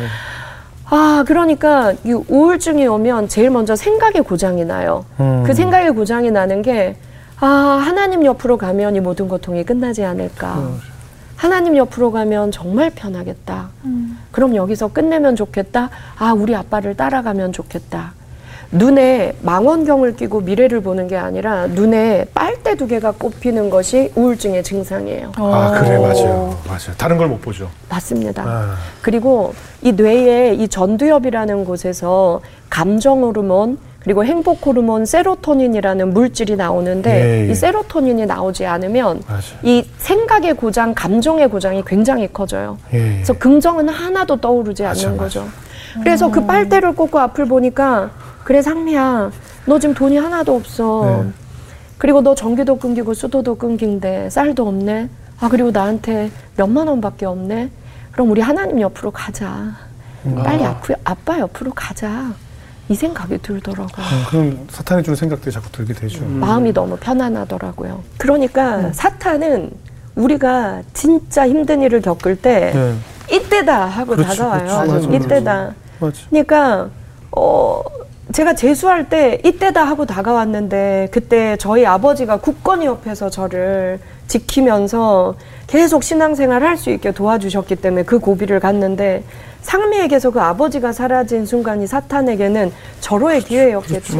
아, 0.85 1.23
그러니까 1.27 1.93
이 2.03 2.11
우울증이 2.11 2.87
오면 2.87 3.27
제일 3.27 3.49
먼저 3.49 3.75
생각의 3.75 4.23
고장이 4.23 4.65
나요. 4.65 5.05
음. 5.19 5.43
그 5.45 5.53
생각의 5.53 5.91
고장이 5.91 6.31
나는 6.31 6.61
게 6.61 6.95
아, 7.39 7.47
하나님 7.47 8.25
옆으로 8.25 8.57
가면 8.57 8.95
이 8.95 8.99
모든 8.99 9.27
고통이 9.27 9.63
끝나지 9.65 10.03
않을까. 10.03 10.55
음. 10.55 10.79
하나님 11.35 11.75
옆으로 11.75 12.11
가면 12.11 12.51
정말 12.51 12.91
편하겠다. 12.91 13.69
그럼 14.31 14.55
여기서 14.55 14.89
끝내면 14.89 15.35
좋겠다. 15.35 15.89
아, 16.19 16.33
우리 16.33 16.55
아빠를 16.55 16.95
따라가면 16.95 17.51
좋겠다. 17.51 18.13
눈에 18.71 19.34
망원경을 19.41 20.15
끼고 20.15 20.41
미래를 20.41 20.81
보는 20.81 21.07
게 21.07 21.17
아니라 21.17 21.67
눈에 21.67 22.25
빨대 22.34 22.75
두 22.75 22.88
개가 22.88 23.12
꼽히는 23.12 23.69
것이 23.69 24.12
우울증의 24.15 24.63
증상이에요. 24.63 25.34
아 25.36 25.71
그래 25.84 25.97
맞아요. 25.97 26.57
맞아요. 26.65 26.95
다른 26.97 27.17
걸 27.17 27.27
못 27.31 27.41
보죠. 27.41 27.69
맞습니다. 27.89 28.43
아. 28.45 28.75
그리고 29.01 29.53
이 29.81 29.91
뇌의 29.93 30.57
이 30.60 30.67
전두엽이라는 30.67 31.63
곳에서 31.65 32.41
감정 32.69 33.23
호르몬 33.23 33.77
그리고 34.03 34.25
행복 34.25 34.65
호르몬 34.65 35.05
세로토닌이라는 35.05 36.13
물질이 36.13 36.55
나오는데 36.55 37.12
예, 37.43 37.47
예. 37.47 37.51
이 37.51 37.55
세로토닌이 37.55 38.25
나오지 38.25 38.65
않으면 38.65 39.21
맞아요. 39.27 39.41
이 39.63 39.86
생각의 39.97 40.55
고장, 40.55 40.93
감정의 40.95 41.49
고장이 41.49 41.84
굉장히 41.86 42.27
커져요. 42.31 42.77
예, 42.93 42.97
예. 42.99 43.13
그래서 43.15 43.34
긍정은 43.34 43.88
하나도 43.89 44.38
떠오르지 44.38 44.84
맞아, 44.84 45.07
않는 45.07 45.17
맞아. 45.17 45.41
거죠. 45.41 45.49
그래서 46.03 46.31
그 46.31 46.45
빨대를 46.45 46.95
꽂고 46.95 47.19
앞을 47.19 47.45
보니까 47.45 48.10
그래 48.43 48.62
상미야, 48.62 49.32
너 49.65 49.80
지금 49.80 49.93
돈이 49.95 50.17
하나도 50.17 50.56
없어. 50.56 51.23
네. 51.23 51.30
그리고 51.97 52.21
너 52.21 52.34
전기도 52.34 52.77
끊기고 52.77 53.13
수도도 53.13 53.56
끊긴데 53.56 54.30
쌀도 54.30 54.67
없네. 54.67 55.10
아 55.39 55.49
그리고 55.49 55.71
나한테 55.71 56.32
몇만 56.58 56.88
원밖에 56.88 57.25
없네. 57.25 57.69
그럼 58.12 58.32
우리 58.32 58.41
하나님 58.41 58.82
옆으로 58.82 59.12
가자. 59.12 59.75
빨리 60.43 60.63
아프, 60.65 60.93
아빠 61.04 61.39
옆으로 61.39 61.71
가자. 61.73 62.34
이 62.89 62.95
생각이 62.95 63.38
들더라고요. 63.38 64.06
음, 64.06 64.23
그럼 64.30 64.67
사탄이 64.69 65.04
주는 65.04 65.15
생각들이 65.15 65.51
자꾸 65.51 65.71
들게 65.71 65.93
되죠. 65.93 66.25
마음이 66.25 66.73
너무 66.73 66.97
편안하더라고요. 66.97 68.04
그러니까 68.17 68.91
사탄은 68.91 69.71
우리가 70.15 70.82
진짜 70.93 71.47
힘든 71.47 71.82
일을 71.82 72.01
겪을 72.01 72.36
때 72.36 72.71
네. 72.73 72.95
이때다 73.36 73.86
하고 73.86 74.15
그렇지, 74.15 74.38
다가와요. 74.38 74.88
그렇지. 74.89 75.08
맞아. 75.08 75.17
이때다. 75.25 75.73
맞아. 75.99 76.17
그러니까 76.30 76.89
어 77.32 77.82
제가 78.33 78.53
재수할 78.53 79.09
때 79.09 79.39
이때다 79.43 79.83
하고 79.83 80.05
다가왔는데 80.05 81.09
그때 81.11 81.57
저희 81.57 81.85
아버지가 81.85 82.37
국건이 82.37 82.85
옆에서 82.85 83.29
저를 83.29 83.99
지키면서 84.27 85.35
계속 85.67 86.03
신앙생활 86.03 86.63
할 86.63 86.77
수 86.77 86.89
있게 86.91 87.11
도와주셨기 87.11 87.75
때문에 87.75 88.03
그 88.03 88.19
고비를 88.19 88.59
갔는데 88.59 89.23
상미에게서 89.61 90.31
그 90.31 90.39
아버지가 90.41 90.91
사라진 90.93 91.45
순간이 91.45 91.85
사탄에게는 91.87 92.71
절호의 93.01 93.41
기회였겠죠. 93.41 94.17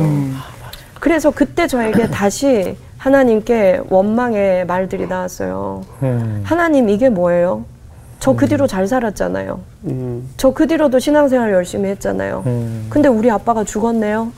그래서 1.00 1.32
그때 1.32 1.66
저에게 1.68 2.08
다시 2.10 2.78
하나님께 2.98 3.82
원망의 3.90 4.66
말들이 4.68 5.08
나왔어요. 5.08 5.82
음. 6.04 6.42
하나님 6.46 6.90
이게 6.90 7.10
뭐예요? 7.10 7.66
저 8.22 8.34
그 8.36 8.48
뒤로 8.48 8.68
잘 8.68 8.88
살았잖아요. 8.88 9.60
음. 9.86 10.30
저그 10.38 10.68
뒤로도 10.68 11.00
신앙생활 11.00 11.52
열심히 11.52 11.90
했잖아요. 11.90 12.44
음. 12.46 12.86
근데 12.90 13.10
우리 13.10 13.30
아빠가 13.32 13.64
죽었네요. 13.64 14.32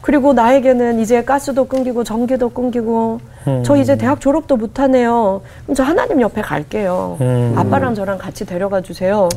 그리고 0.00 0.32
나에게는 0.34 1.00
이제 1.00 1.24
가스도 1.24 1.64
끊기고 1.66 2.04
전기도 2.04 2.48
끊기고 2.50 3.20
음. 3.48 3.62
저 3.64 3.74
이제 3.76 3.96
대학 3.96 4.20
졸업도 4.20 4.56
못하네요. 4.56 5.40
그럼 5.64 5.74
저 5.74 5.82
하나님 5.82 6.20
옆에 6.20 6.42
갈게요. 6.42 7.16
음. 7.20 7.54
아빠랑 7.56 7.94
저랑 7.96 8.18
같이 8.18 8.46
데려가 8.46 8.80
주세요. 8.80 9.28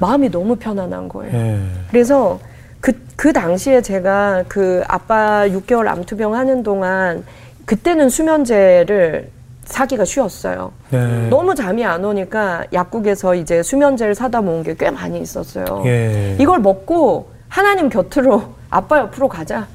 마음이 0.00 0.30
너무 0.30 0.56
편안한 0.56 1.08
거예요. 1.08 1.32
예. 1.32 1.60
그래서 1.90 2.40
그, 2.80 2.92
그 3.16 3.32
당시에 3.32 3.82
제가 3.82 4.44
그 4.48 4.82
아빠 4.88 5.46
6개월 5.46 5.86
암투병 5.86 6.34
하는 6.34 6.62
동안 6.64 7.22
그때는 7.66 8.08
수면제를 8.08 9.28
사기가 9.64 10.04
쉬웠어요. 10.04 10.72
네. 10.90 11.28
너무 11.28 11.54
잠이 11.54 11.84
안 11.84 12.04
오니까 12.04 12.64
약국에서 12.72 13.34
이제 13.34 13.62
수면제를 13.62 14.14
사다 14.14 14.40
모은 14.40 14.62
게 14.62 14.74
꽤 14.74 14.90
많이 14.90 15.20
있었어요. 15.20 15.82
예. 15.86 16.36
이걸 16.40 16.58
먹고 16.60 17.30
하나님 17.48 17.88
곁으로 17.88 18.42
아빠 18.70 18.98
옆으로 19.00 19.28
가자. 19.28 19.66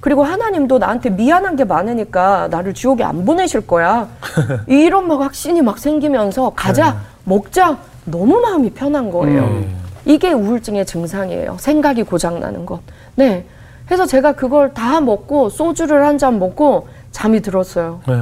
그리고 0.00 0.22
하나님도 0.22 0.78
나한테 0.78 1.10
미안한 1.10 1.56
게 1.56 1.64
많으니까 1.64 2.48
나를 2.50 2.72
지옥에 2.74 3.02
안 3.02 3.24
보내실 3.24 3.66
거야. 3.66 4.08
이런 4.68 5.08
막 5.08 5.20
확신이 5.20 5.60
막 5.62 5.78
생기면서 5.78 6.50
가자, 6.54 6.98
먹자. 7.24 7.78
너무 8.04 8.40
마음이 8.40 8.70
편한 8.70 9.10
거예요. 9.10 9.42
음. 9.42 9.76
이게 10.04 10.32
우울증의 10.32 10.86
증상이에요. 10.86 11.56
생각이 11.58 12.04
고장나는 12.04 12.64
것. 12.64 12.80
네. 13.16 13.44
그래서 13.86 14.06
제가 14.06 14.32
그걸 14.32 14.72
다 14.72 15.00
먹고 15.00 15.48
소주를 15.50 16.04
한 16.06 16.16
잔 16.18 16.38
먹고 16.38 16.88
잠이 17.10 17.40
들었어요. 17.40 18.00
네. 18.06 18.14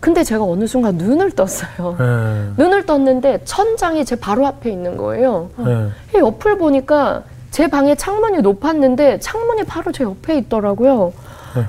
근데 0.00 0.24
제가 0.24 0.42
어느 0.44 0.66
순간 0.66 0.96
눈을 0.96 1.32
떴어요. 1.32 1.96
네. 1.98 2.62
눈을 2.62 2.86
떴는데 2.86 3.42
천장이 3.44 4.04
제 4.06 4.16
바로 4.16 4.46
앞에 4.46 4.70
있는 4.70 4.96
거예요. 4.96 5.50
네. 5.56 5.88
이 6.14 6.18
옆을 6.18 6.56
보니까 6.56 7.22
제 7.50 7.68
방에 7.68 7.94
창문이 7.94 8.38
높았는데 8.38 9.20
창문이 9.20 9.64
바로 9.64 9.92
제 9.92 10.04
옆에 10.04 10.38
있더라고요. 10.38 11.12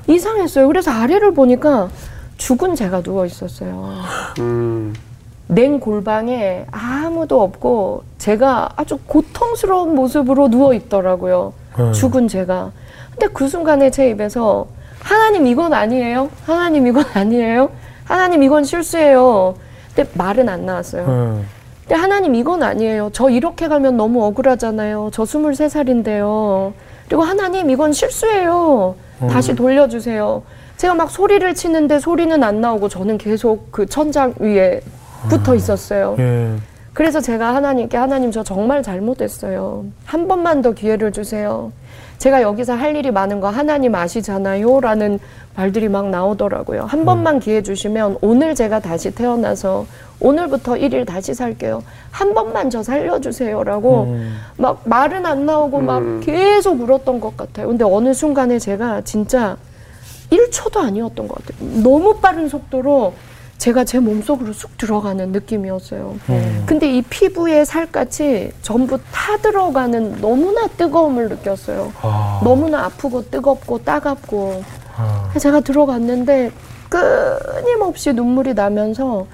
이상했어요. 0.08 0.66
그래서 0.68 0.90
아래를 0.90 1.34
보니까 1.34 1.90
죽은 2.38 2.74
제가 2.74 3.02
누워 3.02 3.26
있었어요. 3.26 3.90
음. 4.38 4.94
냉 5.48 5.80
골방에 5.80 6.66
아무도 6.70 7.42
없고 7.42 8.04
제가 8.16 8.70
아주 8.76 8.98
고통스러운 9.06 9.94
모습으로 9.94 10.48
누워 10.48 10.72
있더라고요. 10.72 11.52
네. 11.76 11.92
죽은 11.92 12.28
제가. 12.28 12.70
근데 13.10 13.26
그 13.34 13.48
순간에 13.48 13.90
제 13.90 14.08
입에서 14.08 14.68
하나님 15.00 15.46
이건 15.46 15.74
아니에요. 15.74 16.30
하나님 16.46 16.86
이건 16.86 17.04
아니에요. 17.12 17.70
하나님 18.12 18.42
이건 18.42 18.64
실수예요. 18.64 19.54
근데 19.94 20.10
말은 20.14 20.48
안 20.48 20.66
나왔어요. 20.66 21.06
네. 21.06 21.44
근데 21.80 21.94
하나님 21.94 22.34
이건 22.34 22.62
아니에요. 22.62 23.10
저 23.12 23.30
이렇게 23.30 23.68
가면 23.68 23.96
너무 23.96 24.22
억울하잖아요. 24.24 25.10
저 25.12 25.22
23살인데요. 25.22 26.72
그리고 27.06 27.22
하나님 27.22 27.70
이건 27.70 27.92
실수예요. 27.92 28.94
다시 29.30 29.54
돌려주세요. 29.54 30.42
제가 30.76 30.94
막 30.94 31.10
소리를 31.10 31.54
치는데 31.54 32.00
소리는 32.00 32.42
안 32.42 32.60
나오고 32.60 32.88
저는 32.88 33.16
계속 33.18 33.70
그 33.70 33.86
천장 33.86 34.34
위에 34.38 34.80
붙어 35.28 35.54
있었어요. 35.54 36.16
예. 36.18 36.54
그래서 36.92 37.20
제가 37.20 37.54
하나님께 37.54 37.96
하나님 37.96 38.30
저 38.30 38.42
정말 38.42 38.82
잘못했어요. 38.82 39.84
한 40.04 40.28
번만 40.28 40.60
더 40.60 40.72
기회를 40.72 41.12
주세요. 41.12 41.72
제가 42.22 42.40
여기서 42.42 42.74
할 42.74 42.94
일이 42.94 43.10
많은 43.10 43.40
거 43.40 43.48
하나님 43.48 43.96
아시잖아요. 43.96 44.78
라는 44.78 45.18
말들이 45.56 45.88
막 45.88 46.08
나오더라고요. 46.08 46.84
한 46.84 47.04
번만 47.04 47.40
기회 47.40 47.62
주시면 47.62 48.18
오늘 48.20 48.54
제가 48.54 48.78
다시 48.78 49.10
태어나서 49.10 49.86
오늘부터 50.20 50.76
일일 50.76 51.04
다시 51.04 51.34
살게요. 51.34 51.82
한 52.12 52.32
번만 52.32 52.70
저 52.70 52.80
살려주세요. 52.80 53.64
라고 53.64 54.04
음. 54.04 54.38
막 54.56 54.82
말은 54.84 55.26
안 55.26 55.46
나오고 55.46 55.80
막 55.80 56.20
계속 56.20 56.80
울었던 56.80 57.18
것 57.18 57.36
같아요. 57.36 57.66
근데 57.66 57.84
어느 57.84 58.14
순간에 58.14 58.60
제가 58.60 59.00
진짜 59.00 59.56
1초도 60.30 60.76
아니었던 60.76 61.26
것 61.26 61.44
같아요. 61.44 61.82
너무 61.82 62.20
빠른 62.20 62.48
속도로 62.48 63.14
제가 63.62 63.84
제 63.84 64.00
몸속으로 64.00 64.52
쑥 64.52 64.76
들어가는 64.76 65.30
느낌이었어요. 65.30 66.16
음. 66.30 66.62
근데 66.66 66.96
이 66.96 67.00
피부에 67.00 67.64
살갗이 67.64 68.50
전부 68.60 68.98
타 69.12 69.36
들어가는 69.36 70.20
너무나 70.20 70.66
뜨거움을 70.66 71.28
느꼈어요. 71.28 71.92
아. 72.02 72.40
너무나 72.42 72.86
아프고 72.86 73.30
뜨겁고 73.30 73.84
따갑고. 73.84 74.64
아. 74.96 75.30
제가 75.38 75.60
들어갔는데 75.60 76.50
끊임없이 76.88 78.12
눈물이 78.12 78.54
나면서 78.54 79.28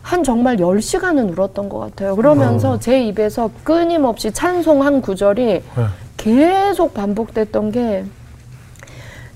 한 0.00 0.24
정말 0.24 0.56
10시간은 0.56 1.36
울었던 1.36 1.68
것 1.68 1.78
같아요. 1.78 2.16
그러면서 2.16 2.78
제 2.78 3.04
입에서 3.04 3.50
끊임없이 3.64 4.32
찬송 4.32 4.82
한 4.82 5.02
구절이 5.02 5.44
네. 5.44 5.62
계속 6.16 6.94
반복됐던 6.94 7.70
게 7.70 8.06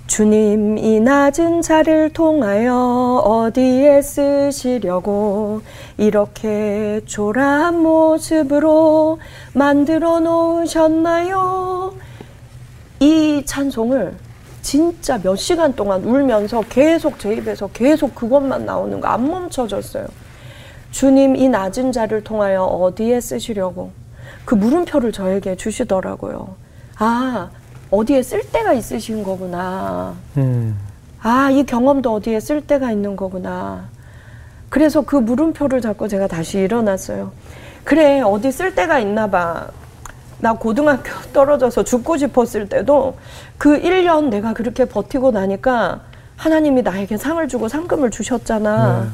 주님 0.08 0.78
이 0.78 1.00
낮은 1.00 1.60
자를 1.60 2.08
통하여 2.10 3.22
어디에 3.24 4.00
쓰시려고 4.00 5.60
이렇게 5.98 7.02
초라한 7.04 7.82
모습으로 7.82 9.20
만들어 9.52 10.18
놓으셨나요? 10.20 11.94
이 13.00 13.42
찬송을 13.44 14.14
진짜 14.62 15.20
몇 15.22 15.36
시간 15.36 15.74
동안 15.74 16.02
울면서 16.02 16.62
계속 16.70 17.18
제 17.18 17.34
입에서 17.34 17.68
계속 17.68 18.14
그것만 18.14 18.64
나오는 18.64 19.00
거 19.00 19.08
안 19.08 19.28
멈춰졌어요. 19.28 20.06
주님 20.90 21.36
이 21.36 21.50
낮은 21.50 21.92
자를 21.92 22.24
통하여 22.24 22.64
어디에 22.64 23.20
쓰시려고 23.20 23.90
그 24.46 24.54
물음표를 24.54 25.12
저에게 25.12 25.54
주시더라고요. 25.54 26.56
아, 26.96 27.50
어디에 27.90 28.22
쓸 28.22 28.42
데가 28.50 28.72
있으신 28.72 29.22
거구나. 29.22 30.14
음. 30.36 30.76
아, 31.22 31.50
이 31.50 31.64
경험도 31.64 32.12
어디에 32.14 32.40
쓸 32.40 32.60
데가 32.60 32.92
있는 32.92 33.16
거구나. 33.16 33.86
그래서 34.68 35.00
그 35.00 35.16
물음표를 35.16 35.80
잡고 35.80 36.08
제가 36.08 36.26
다시 36.26 36.58
일어났어요. 36.58 37.32
그래, 37.84 38.20
어디 38.20 38.52
쓸 38.52 38.74
데가 38.74 38.98
있나 38.98 39.28
봐. 39.28 39.68
나 40.40 40.52
고등학교 40.52 41.10
떨어져서 41.32 41.84
죽고 41.84 42.16
싶었을 42.18 42.68
때도 42.68 43.16
그 43.56 43.80
1년 43.80 44.28
내가 44.28 44.52
그렇게 44.52 44.84
버티고 44.84 45.32
나니까 45.32 46.02
하나님이 46.36 46.82
나에게 46.82 47.16
상을 47.16 47.46
주고 47.48 47.68
상금을 47.68 48.10
주셨잖아. 48.10 49.02
네. 49.02 49.08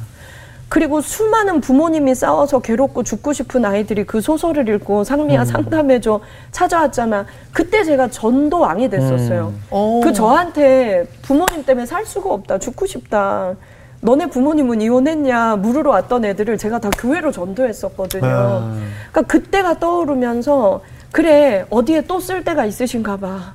그리고 0.75 1.01
수많은 1.01 1.61
부모님이 1.61 2.17
싸워서 2.17 2.59
괴롭고 2.59 3.05
죽고 3.05 3.33
싶은 3.33 3.65
아이들이 3.65 4.03
그 4.03 4.21
소설을 4.21 4.69
읽고 4.69 5.05
상미야 5.05 5.45
상담해줘 5.45 6.19
찾아왔잖아. 6.51 7.27
그때 7.53 7.85
제가 7.85 8.09
전도왕이 8.11 8.91
됐었어요. 8.91 9.53
오. 9.71 10.01
그 10.01 10.13
저한테 10.13 11.07
부모님 11.23 11.65
때문에 11.65 11.87
살 11.87 12.05
수가 12.05 12.29
없다. 12.33 12.59
죽고 12.59 12.87
싶다. 12.87 13.55
너네 14.01 14.27
부모님은 14.27 14.81
이혼했냐 14.81 15.57
물으러 15.57 15.93
왔던 15.93 16.25
애들을 16.25 16.59
제가 16.59 16.81
다 16.81 16.91
교회로 16.99 17.31
전도했었거든요. 17.31 18.27
아. 18.27 18.77
그러니까 19.13 19.23
그때가 19.23 19.79
떠오르면서 19.79 20.81
그래 21.13 21.65
어디에 21.71 22.01
또 22.01 22.19
쓸 22.19 22.43
데가 22.43 22.65
있으신가 22.65 23.19
봐. 23.19 23.55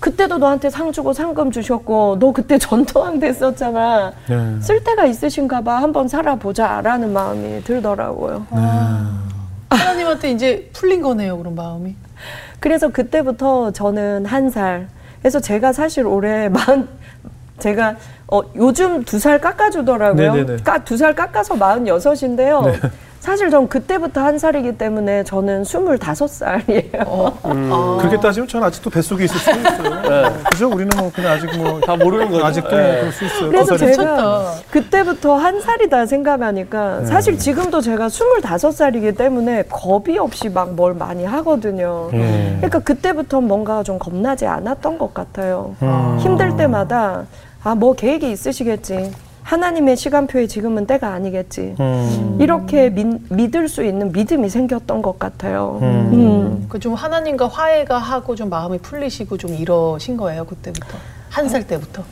그때도 0.00 0.38
너한테 0.38 0.70
상 0.70 0.90
주고 0.92 1.12
상금 1.12 1.50
주셨고 1.50 2.16
너 2.18 2.32
그때 2.32 2.56
전도왕 2.58 3.20
됐었잖아. 3.20 4.12
네. 4.28 4.60
쓸 4.60 4.82
데가 4.82 5.04
있으신가 5.06 5.60
봐. 5.60 5.76
한번 5.76 6.08
살아보자라는 6.08 7.12
마음이 7.12 7.62
들더라고요. 7.64 8.46
하나님한테 9.70 10.30
이제 10.32 10.68
풀린 10.72 11.02
거네요, 11.02 11.38
그런 11.38 11.54
마음이. 11.54 11.94
그래서 12.58 12.88
그때부터 12.88 13.70
저는 13.72 14.26
한 14.26 14.50
살. 14.50 14.88
그래서 15.20 15.38
제가 15.40 15.72
사실 15.72 16.06
올해 16.06 16.48
마흔 16.48 16.88
제가 17.58 17.96
어 18.32 18.40
요즘 18.56 19.04
두 19.04 19.18
살 19.18 19.38
깎아주더라고요. 19.38 20.34
네네네. 20.34 20.56
두살 20.84 21.14
깎아서 21.14 21.56
마흔 21.56 21.86
여섯인데요. 21.86 22.62
네. 22.62 22.72
사실 23.20 23.50
전 23.50 23.68
그때부터 23.68 24.22
한 24.22 24.38
살이기 24.38 24.78
때문에 24.78 25.24
저는 25.24 25.62
스물다섯 25.64 26.28
살이에요. 26.30 27.04
어. 27.06 27.38
아. 27.42 27.98
그렇게 28.00 28.18
따지면 28.18 28.48
전 28.48 28.62
아직도 28.64 28.88
뱃속에 28.88 29.24
있을 29.24 29.38
수 29.38 29.50
있어요. 29.50 30.02
네. 30.02 30.34
그죠? 30.50 30.68
우리는 30.68 30.88
뭐 30.98 31.12
그냥 31.14 31.32
아직 31.32 31.54
뭐 31.58 31.80
다 31.80 31.96
모르는 31.96 32.30
거죠. 32.30 32.44
아직도 32.46 32.70
네. 32.70 32.98
그럴 33.00 33.12
수 33.12 33.24
있어요. 33.26 33.50
그래서. 33.50 33.76
제가 33.76 33.90
미쳤다. 33.90 34.52
그때부터 34.70 35.34
한 35.36 35.60
살이다 35.60 36.06
생각하니까 36.06 37.00
네. 37.00 37.06
사실 37.06 37.38
지금도 37.38 37.82
제가 37.82 38.08
스물다섯 38.08 38.74
살이기 38.74 39.12
때문에 39.12 39.64
겁이 39.68 40.18
없이 40.18 40.48
막 40.48 40.70
뭘 40.70 40.94
많이 40.94 41.24
하거든요. 41.26 42.08
음. 42.14 42.54
그러니까 42.58 42.78
그때부터 42.78 43.40
뭔가 43.42 43.82
좀 43.82 43.98
겁나지 43.98 44.46
않았던 44.46 44.96
것 44.98 45.12
같아요. 45.12 45.74
음. 45.82 46.16
힘들 46.20 46.56
때마다 46.56 47.26
아 47.64 47.74
뭐 47.74 47.92
계획이 47.94 48.30
있으시겠지. 48.30 49.12
하나님의 49.42 49.96
시간표에 49.96 50.46
지금은 50.46 50.86
때가 50.86 51.08
아니겠지. 51.12 51.74
음. 51.80 52.36
이렇게 52.40 52.90
믿, 52.90 53.06
믿을 53.32 53.68
수 53.68 53.82
있는 53.84 54.12
믿음이 54.12 54.48
생겼던 54.48 55.02
것 55.02 55.18
같아요. 55.18 55.78
음. 55.82 56.10
음. 56.12 56.66
그좀 56.68 56.94
하나님과 56.94 57.48
화해가 57.48 57.98
하고 57.98 58.34
좀 58.34 58.48
마음이 58.50 58.78
풀리시고 58.78 59.36
좀 59.38 59.54
이러신 59.54 60.16
거예요, 60.16 60.44
그때부터. 60.44 60.86
한 61.30 61.48
살 61.48 61.64
때부터. 61.64 62.02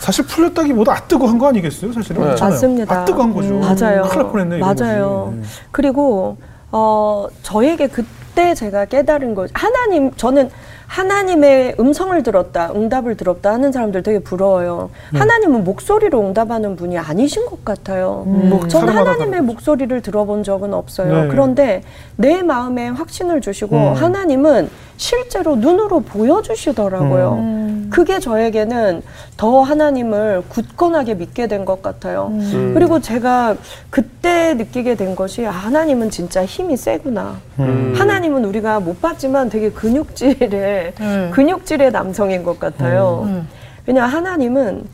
사실 0.00 0.24
풀렸다기보다 0.26 0.92
아 0.92 0.96
뜨거 1.08 1.26
한거 1.26 1.48
아니겠어요? 1.48 1.92
사실은 1.92 2.20
네. 2.20 2.26
그렇잖아요. 2.28 2.52
맞습니다. 2.54 3.00
아 3.00 3.04
뜨거 3.04 3.22
한 3.24 3.34
거죠. 3.34 3.48
음, 3.48 3.60
맞아요. 3.60 4.02
큰일 4.04 4.22
날 4.22 4.30
뻔했네. 4.32 4.58
맞아요. 4.58 5.34
거지. 5.36 5.48
그리고 5.72 6.36
어 6.70 7.26
저에게 7.42 7.88
그때 7.88 8.54
제가 8.54 8.84
깨달은 8.84 9.34
거 9.34 9.48
하나님 9.52 10.12
저는 10.14 10.48
하나님의 10.88 11.76
음성을 11.78 12.20
들었다, 12.22 12.72
응답을 12.74 13.16
들었다 13.16 13.52
하는 13.52 13.70
사람들 13.70 14.02
되게 14.02 14.18
부러워요. 14.18 14.90
네. 15.12 15.18
하나님은 15.18 15.62
목소리로 15.62 16.20
응답하는 16.26 16.76
분이 16.76 16.98
아니신 16.98 17.46
것 17.46 17.62
같아요. 17.64 18.24
뭐전 18.26 18.80
사람마다 18.80 19.10
하나님의 19.10 19.30
다르죠. 19.32 19.42
목소리를 19.52 20.00
들어본 20.00 20.42
적은 20.44 20.72
없어요. 20.74 21.22
네. 21.24 21.28
그런데 21.28 21.82
내 22.16 22.42
마음에 22.42 22.88
확신을 22.88 23.40
주시고 23.42 23.76
음. 23.76 23.92
하나님은 23.92 24.70
실제로 24.96 25.54
눈으로 25.56 26.00
보여주시더라고요. 26.00 27.34
음. 27.38 27.68
그게 27.90 28.18
저에게는 28.18 29.02
더 29.36 29.60
하나님을 29.62 30.42
굳건하게 30.48 31.14
믿게 31.14 31.46
된 31.46 31.58
것 31.64 31.82
같아요. 31.82 32.28
음. 32.30 32.70
그리고 32.72 33.00
제가 33.00 33.56
그때 33.90 34.54
느끼게 34.54 34.94
된 34.94 35.14
것이 35.16 35.44
아, 35.44 35.50
하나님은 35.50 36.08
진짜 36.10 36.44
힘이 36.44 36.76
세구나. 36.76 37.36
음. 37.58 37.94
하나님은 37.96 38.44
우리가 38.44 38.80
못 38.80 39.00
봤지만 39.02 39.48
되게 39.50 39.70
근육질 39.70 40.48
의 40.78 40.92
음. 41.00 41.30
근육질의 41.34 41.92
남성인 41.92 42.42
것 42.42 42.58
같아요. 42.58 43.24
음. 43.26 43.48
왜냐 43.86 44.04
하나님은 44.04 44.84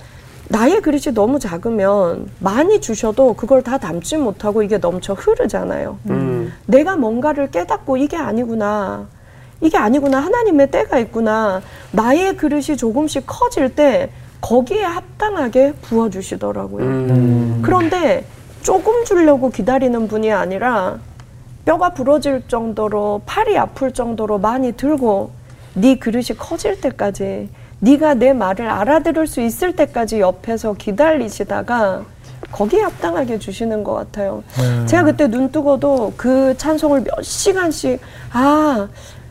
나의 0.49 0.83
그릇이 0.83 1.15
너무 1.15 1.39
작으면 1.39 2.29
많이 2.39 2.81
주셔도 2.81 3.35
그걸 3.35 3.63
다 3.63 3.79
담지 3.79 4.17
못하고 4.17 4.63
이게 4.63 4.79
넘쳐 4.79 5.15
흐르잖아요. 5.15 5.99
음. 6.11 6.53
내가 6.67 6.97
뭔가를 6.97 7.51
깨닫고 7.51 7.97
이게 7.97 8.17
아니구나. 8.17 9.07
이게 9.61 9.79
아니구나. 9.79 10.21
하나님의 10.21 10.71
때가 10.71 10.99
있구나. 10.99 11.63
나의 11.93 12.37
그릇이 12.37 12.77
조금씩 12.77 13.25
커질 13.27 13.75
때 13.75 14.11
거기에 14.41 14.83
합당하게 14.83 15.73
부어주시더라고요. 15.81 16.85
음. 16.85 17.63
그런데 17.65 18.25
조금 18.63 19.05
주려고 19.05 19.51
기다리는 19.51 20.07
분이 20.07 20.31
아니라 20.31 20.99
뼈가 21.65 21.95
부러질 21.95 22.43
정도로 22.49 23.23
팔이 23.25 23.57
아플 23.57 23.93
정도로 23.93 24.39
많이 24.39 24.73
들고 24.73 25.31
네 25.75 25.97
그릇이 25.97 26.29
커질 26.39 26.81
때까지 26.81 27.49
네가 27.81 28.15
내 28.15 28.33
말을 28.33 28.69
알아들을 28.69 29.27
수 29.27 29.41
있을 29.41 29.77
때까지 29.77 30.21
옆에서 30.21 30.75
기다리시다가 30.75 32.05
거기에 32.53 32.83
합당하게 32.83 33.39
주시는 33.39 33.83
것 33.83 33.95
같아요. 33.95 34.45
네. 34.57 34.87
제가 34.87 35.05
그때 35.05 35.27
눈 35.27 35.51
뜨고도 35.51 36.15
그 36.17 36.57
찬송을 36.57 37.03
몇 37.03 37.23
시간씩 37.23 38.01
아 38.33 38.89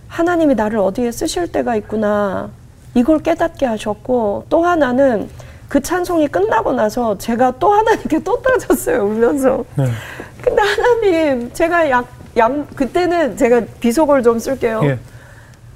하나님이 0.07 0.55
나를 0.55 0.79
어디에 0.79 1.11
쓰실 1.11 1.51
때가 1.51 1.75
있구나 1.77 2.49
이걸 2.93 3.19
깨닫게 3.19 3.65
하셨고 3.65 4.45
또 4.49 4.63
하나는 4.65 5.29
그 5.67 5.81
찬송이 5.81 6.27
끝나고 6.27 6.73
나서 6.73 7.17
제가 7.17 7.53
또 7.57 7.73
하나님께 7.73 8.19
또 8.19 8.39
따졌어요 8.41 9.05
울면서 9.05 9.63
네. 9.75 9.85
근데 10.41 10.61
하나님 10.61 11.51
제가 11.53 11.89
약, 11.89 12.05
약 12.37 12.67
그때는 12.75 13.37
제가 13.37 13.61
비속어를 13.79 14.21
좀 14.21 14.37
쓸게요 14.37 14.81
예. 14.83 14.99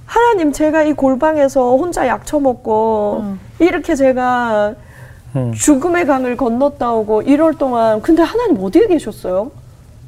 하나님 0.07 0.51
제가 0.51 0.83
이 0.83 0.93
골방에서 0.93 1.75
혼자 1.77 2.07
약 2.07 2.25
처먹고 2.25 3.35
이렇게 3.59 3.93
제가 3.93 4.73
음. 5.35 5.51
죽음의 5.53 6.05
강을 6.07 6.37
건넜다 6.37 6.91
오고 6.93 7.23
1월 7.23 7.57
동안 7.57 8.01
근데 8.01 8.23
하나님 8.23 8.57
어디에 8.63 8.87
계셨어요? 8.87 9.51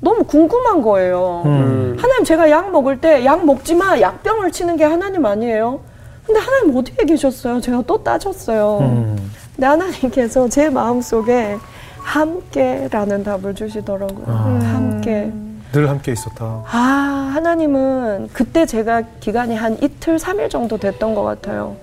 너무 0.01 0.23
궁금한 0.23 0.81
거예요. 0.81 1.43
음. 1.45 1.97
하나님 1.99 2.23
제가 2.23 2.49
약 2.49 2.71
먹을 2.71 3.01
때 3.01 3.25
약 3.25 3.45
먹지 3.45 3.75
마 3.75 3.99
약병을 3.99 4.51
치는 4.53 4.77
게 4.77 4.85
하나님 4.85 5.25
아니에요? 5.25 5.81
근데 6.25 6.39
하나님 6.39 6.75
어디에 6.77 7.05
계셨어요? 7.05 7.59
제가 7.59 7.83
또 7.85 8.01
따졌어요. 8.01 8.77
음. 8.81 9.31
근데 9.55 9.67
하나님께서 9.67 10.47
제 10.47 10.69
마음 10.69 11.01
속에 11.01 11.57
함께라는 12.01 13.23
답을 13.25 13.53
주시더라고요. 13.53 14.25
아. 14.27 14.59
함께. 14.73 15.31
늘 15.71 15.89
함께 15.89 16.11
있었다. 16.11 16.63
아, 16.67 17.31
하나님은 17.33 18.29
그때 18.33 18.65
제가 18.65 19.03
기간이 19.19 19.55
한 19.55 19.77
이틀, 19.81 20.17
삼일 20.17 20.49
정도 20.49 20.77
됐던 20.77 21.13
것 21.13 21.23
같아요. 21.23 21.75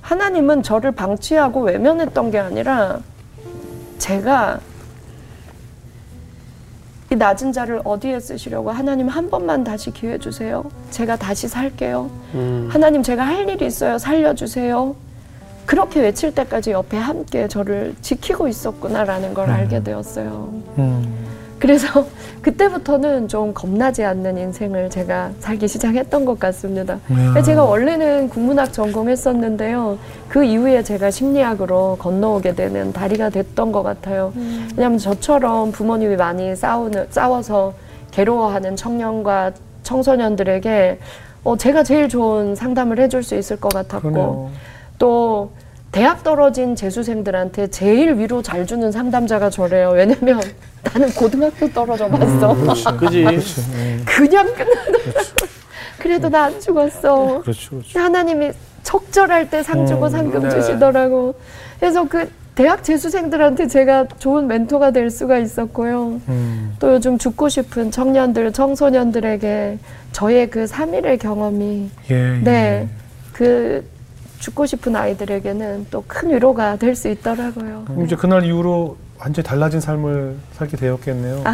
하나님은 0.00 0.62
저를 0.62 0.92
방치하고 0.92 1.62
외면했던 1.62 2.30
게 2.30 2.38
아니라 2.38 3.00
제가 3.98 4.58
이 7.10 7.16
낮은 7.16 7.52
자를 7.52 7.80
어디에 7.84 8.20
쓰시려고 8.20 8.70
하나님 8.70 9.08
한 9.08 9.30
번만 9.30 9.64
다시 9.64 9.90
기회 9.92 10.18
주세요. 10.18 10.64
제가 10.90 11.16
다시 11.16 11.48
살게요. 11.48 12.10
음. 12.34 12.68
하나님 12.70 13.02
제가 13.02 13.22
할 13.26 13.48
일이 13.48 13.66
있어요. 13.66 13.98
살려주세요. 13.98 14.94
그렇게 15.64 16.00
외칠 16.00 16.34
때까지 16.34 16.72
옆에 16.72 16.96
함께 16.96 17.46
저를 17.48 17.94
지키고 18.02 18.48
있었구나라는 18.48 19.32
걸 19.34 19.48
알게 19.50 19.82
되었어요. 19.82 20.52
음. 20.78 21.28
그래서 21.58 22.06
그때부터는 22.42 23.28
좀 23.28 23.52
겁나지 23.52 24.04
않는 24.04 24.38
인생을 24.38 24.90
제가 24.90 25.32
살기 25.40 25.68
시작했던 25.68 26.24
것 26.24 26.38
같습니다. 26.38 26.98
야. 27.36 27.42
제가 27.42 27.64
원래는 27.64 28.28
국문학 28.28 28.72
전공했었는데요. 28.72 29.98
그 30.28 30.44
이후에 30.44 30.82
제가 30.82 31.10
심리학으로 31.10 31.96
건너오게 31.98 32.54
되는 32.54 32.92
다리가 32.92 33.30
됐던 33.30 33.72
것 33.72 33.82
같아요. 33.82 34.32
왜냐하면 34.76 34.98
저처럼 34.98 35.72
부모님이 35.72 36.16
많이 36.16 36.54
싸우는, 36.54 37.06
싸워서 37.10 37.74
괴로워하는 38.12 38.76
청년과 38.76 39.52
청소년들에게 39.82 40.98
어, 41.44 41.56
제가 41.56 41.82
제일 41.82 42.08
좋은 42.08 42.54
상담을 42.54 42.98
해줄 42.98 43.22
수 43.22 43.34
있을 43.34 43.56
것 43.58 43.72
같았고 43.72 44.00
그러네요. 44.10 44.50
또 44.98 45.50
대학 45.90 46.22
떨어진 46.22 46.76
재수생들한테 46.76 47.68
제일 47.68 48.18
위로 48.18 48.42
잘 48.42 48.66
주는 48.66 48.92
상담자가 48.92 49.50
저래요. 49.50 49.92
왜냐면 49.94 50.40
나는 50.82 51.10
고등학교 51.14 51.68
떨어져 51.72 52.08
봤어. 52.08 52.54
그지. 52.98 53.24
그렇지. 53.24 53.60
음. 53.72 54.02
그냥 54.06 54.46
끝나더라고. 54.54 55.48
그래도 55.98 56.28
나 56.28 56.44
안 56.44 56.60
죽었어. 56.60 57.40
그렇죠. 57.42 57.70
그렇죠. 57.70 57.98
하나님이 57.98 58.50
적절할 58.82 59.50
때 59.50 59.62
상 59.62 59.86
주고 59.86 60.04
음, 60.06 60.10
상금 60.10 60.42
네. 60.42 60.50
주시더라고. 60.50 61.34
그래서 61.80 62.06
그 62.08 62.30
대학 62.54 62.82
재수생들한테 62.84 63.66
제가 63.66 64.06
좋은 64.18 64.46
멘토가 64.46 64.90
될 64.90 65.10
수가 65.10 65.38
있었고요. 65.38 66.20
음. 66.28 66.74
또 66.78 66.94
요즘 66.94 67.16
죽고 67.18 67.48
싶은 67.48 67.90
청년들, 67.90 68.52
청소년들에게 68.52 69.78
저의 70.12 70.50
그 70.50 70.64
3일의 70.64 71.18
경험이 71.20 71.90
예, 72.10 72.14
예. 72.14 72.40
네. 72.42 72.88
그 73.32 73.84
죽고 74.38 74.66
싶은 74.66 74.94
아이들에게는 74.96 75.86
또 75.90 76.02
큰 76.06 76.30
위로가 76.30 76.76
될 76.76 76.94
수 76.96 77.08
있더라고요. 77.08 77.84
그럼 77.86 78.04
이제 78.04 78.16
그날 78.16 78.44
이후로 78.44 78.96
완전히 79.20 79.44
달라진 79.46 79.80
삶을 79.80 80.36
살게 80.52 80.76
되었겠네요. 80.76 81.42
아. 81.44 81.52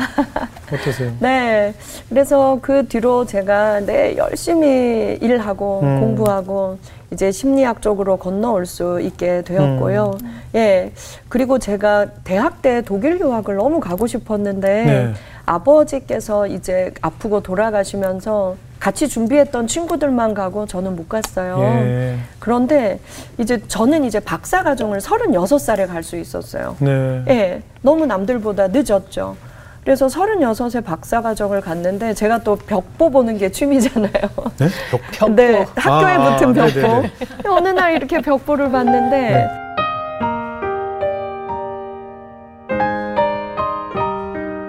어떠세요? 0.72 1.12
네. 1.20 1.74
그래서 2.08 2.58
그 2.62 2.86
뒤로 2.86 3.24
제가 3.26 3.80
네, 3.80 4.16
열심히 4.16 5.18
일하고 5.20 5.80
음. 5.82 6.00
공부하고 6.00 6.78
이제 7.14 7.30
심리학 7.30 7.80
쪽으로 7.80 8.16
건너올 8.16 8.66
수 8.66 9.00
있게 9.00 9.42
되었고요. 9.42 10.16
음. 10.22 10.40
예. 10.56 10.92
그리고 11.28 11.58
제가 11.58 12.06
대학 12.24 12.60
때 12.60 12.82
독일 12.82 13.20
유학을 13.20 13.54
너무 13.56 13.78
가고 13.80 14.06
싶었는데 14.08 14.84
네. 14.84 15.14
아버지께서 15.46 16.46
이제 16.48 16.92
아프고 17.00 17.40
돌아가시면서 17.40 18.56
같이 18.80 19.08
준비했던 19.08 19.66
친구들만 19.68 20.34
가고 20.34 20.66
저는 20.66 20.96
못 20.96 21.08
갔어요. 21.08 21.58
예. 21.60 22.16
그런데 22.40 22.98
이제 23.38 23.60
저는 23.68 24.04
이제 24.04 24.18
박사 24.20 24.62
과정을 24.62 24.98
36살에 24.98 25.86
갈 25.86 26.02
수 26.02 26.16
있었어요. 26.16 26.76
네. 26.80 27.24
예, 27.28 27.62
너무 27.80 28.04
남들보다 28.06 28.68
늦었죠. 28.68 29.36
그래서 29.84 30.06
36에 30.06 30.82
박사 30.82 31.20
과정을 31.20 31.60
갔는데 31.60 32.14
제가 32.14 32.38
또 32.38 32.56
벽보 32.56 33.10
보는 33.10 33.36
게 33.36 33.50
취미잖아요. 33.50 34.12
네? 34.58 34.68
벽. 35.12 35.30
네, 35.36 35.66
학교에 35.76 36.12
아, 36.12 36.36
붙은 36.36 36.52
벽보. 36.54 36.80
네네네. 36.80 37.10
어느 37.50 37.68
날 37.68 37.92
이렇게 37.94 38.20
벽보를 38.22 38.70
봤는데 38.70 39.20
네. 39.20 39.46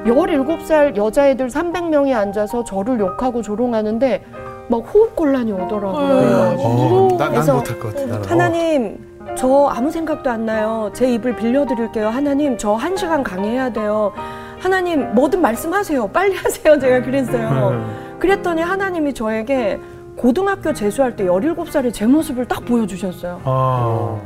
열일곱 0.07 0.61
살 0.66 0.95
여자애들 0.95 1.47
300명이 1.47 2.13
앉아서 2.16 2.63
저를 2.63 2.99
욕하고 2.99 3.41
조롱하는데 3.41 4.24
막 4.68 4.78
호흡 4.93 5.16
곤란이 5.16 5.51
오더라고요. 5.51 6.55
어, 6.59 7.07
나, 7.18 7.26
난 7.26 7.32
그래서 7.34 7.55
못할 7.55 7.80
것 7.80 7.93
같아. 7.95 8.05
나는. 8.05 8.30
하나님, 8.30 8.97
저 9.36 9.68
아무 9.68 9.89
생각도 9.91 10.30
안 10.30 10.45
나요. 10.45 10.91
제 10.93 11.11
입을 11.11 11.36
빌려드릴게요. 11.36 12.07
하나님, 12.09 12.57
저 12.57 12.76
한 12.76 12.95
시간 12.97 13.24
강의해야 13.24 13.72
돼요. 13.72 14.11
하나님, 14.66 15.13
뭐든 15.13 15.41
말씀하세요. 15.41 16.07
빨리 16.07 16.36
하세요. 16.36 16.78
제가 16.82 17.05
그랬어요. 17.05 17.70
음. 17.70 18.18
그랬더니 18.20 18.63
하나님이 18.63 19.13
저에게 19.13 19.80
고등학교 20.18 20.74
재수할 20.74 21.16
때 21.16 21.26
17살의 21.26 21.93
제 21.93 22.07
모습을 22.07 22.47
딱 22.47 22.66
보여주셨어요. 22.66 23.41
아. 23.43 24.20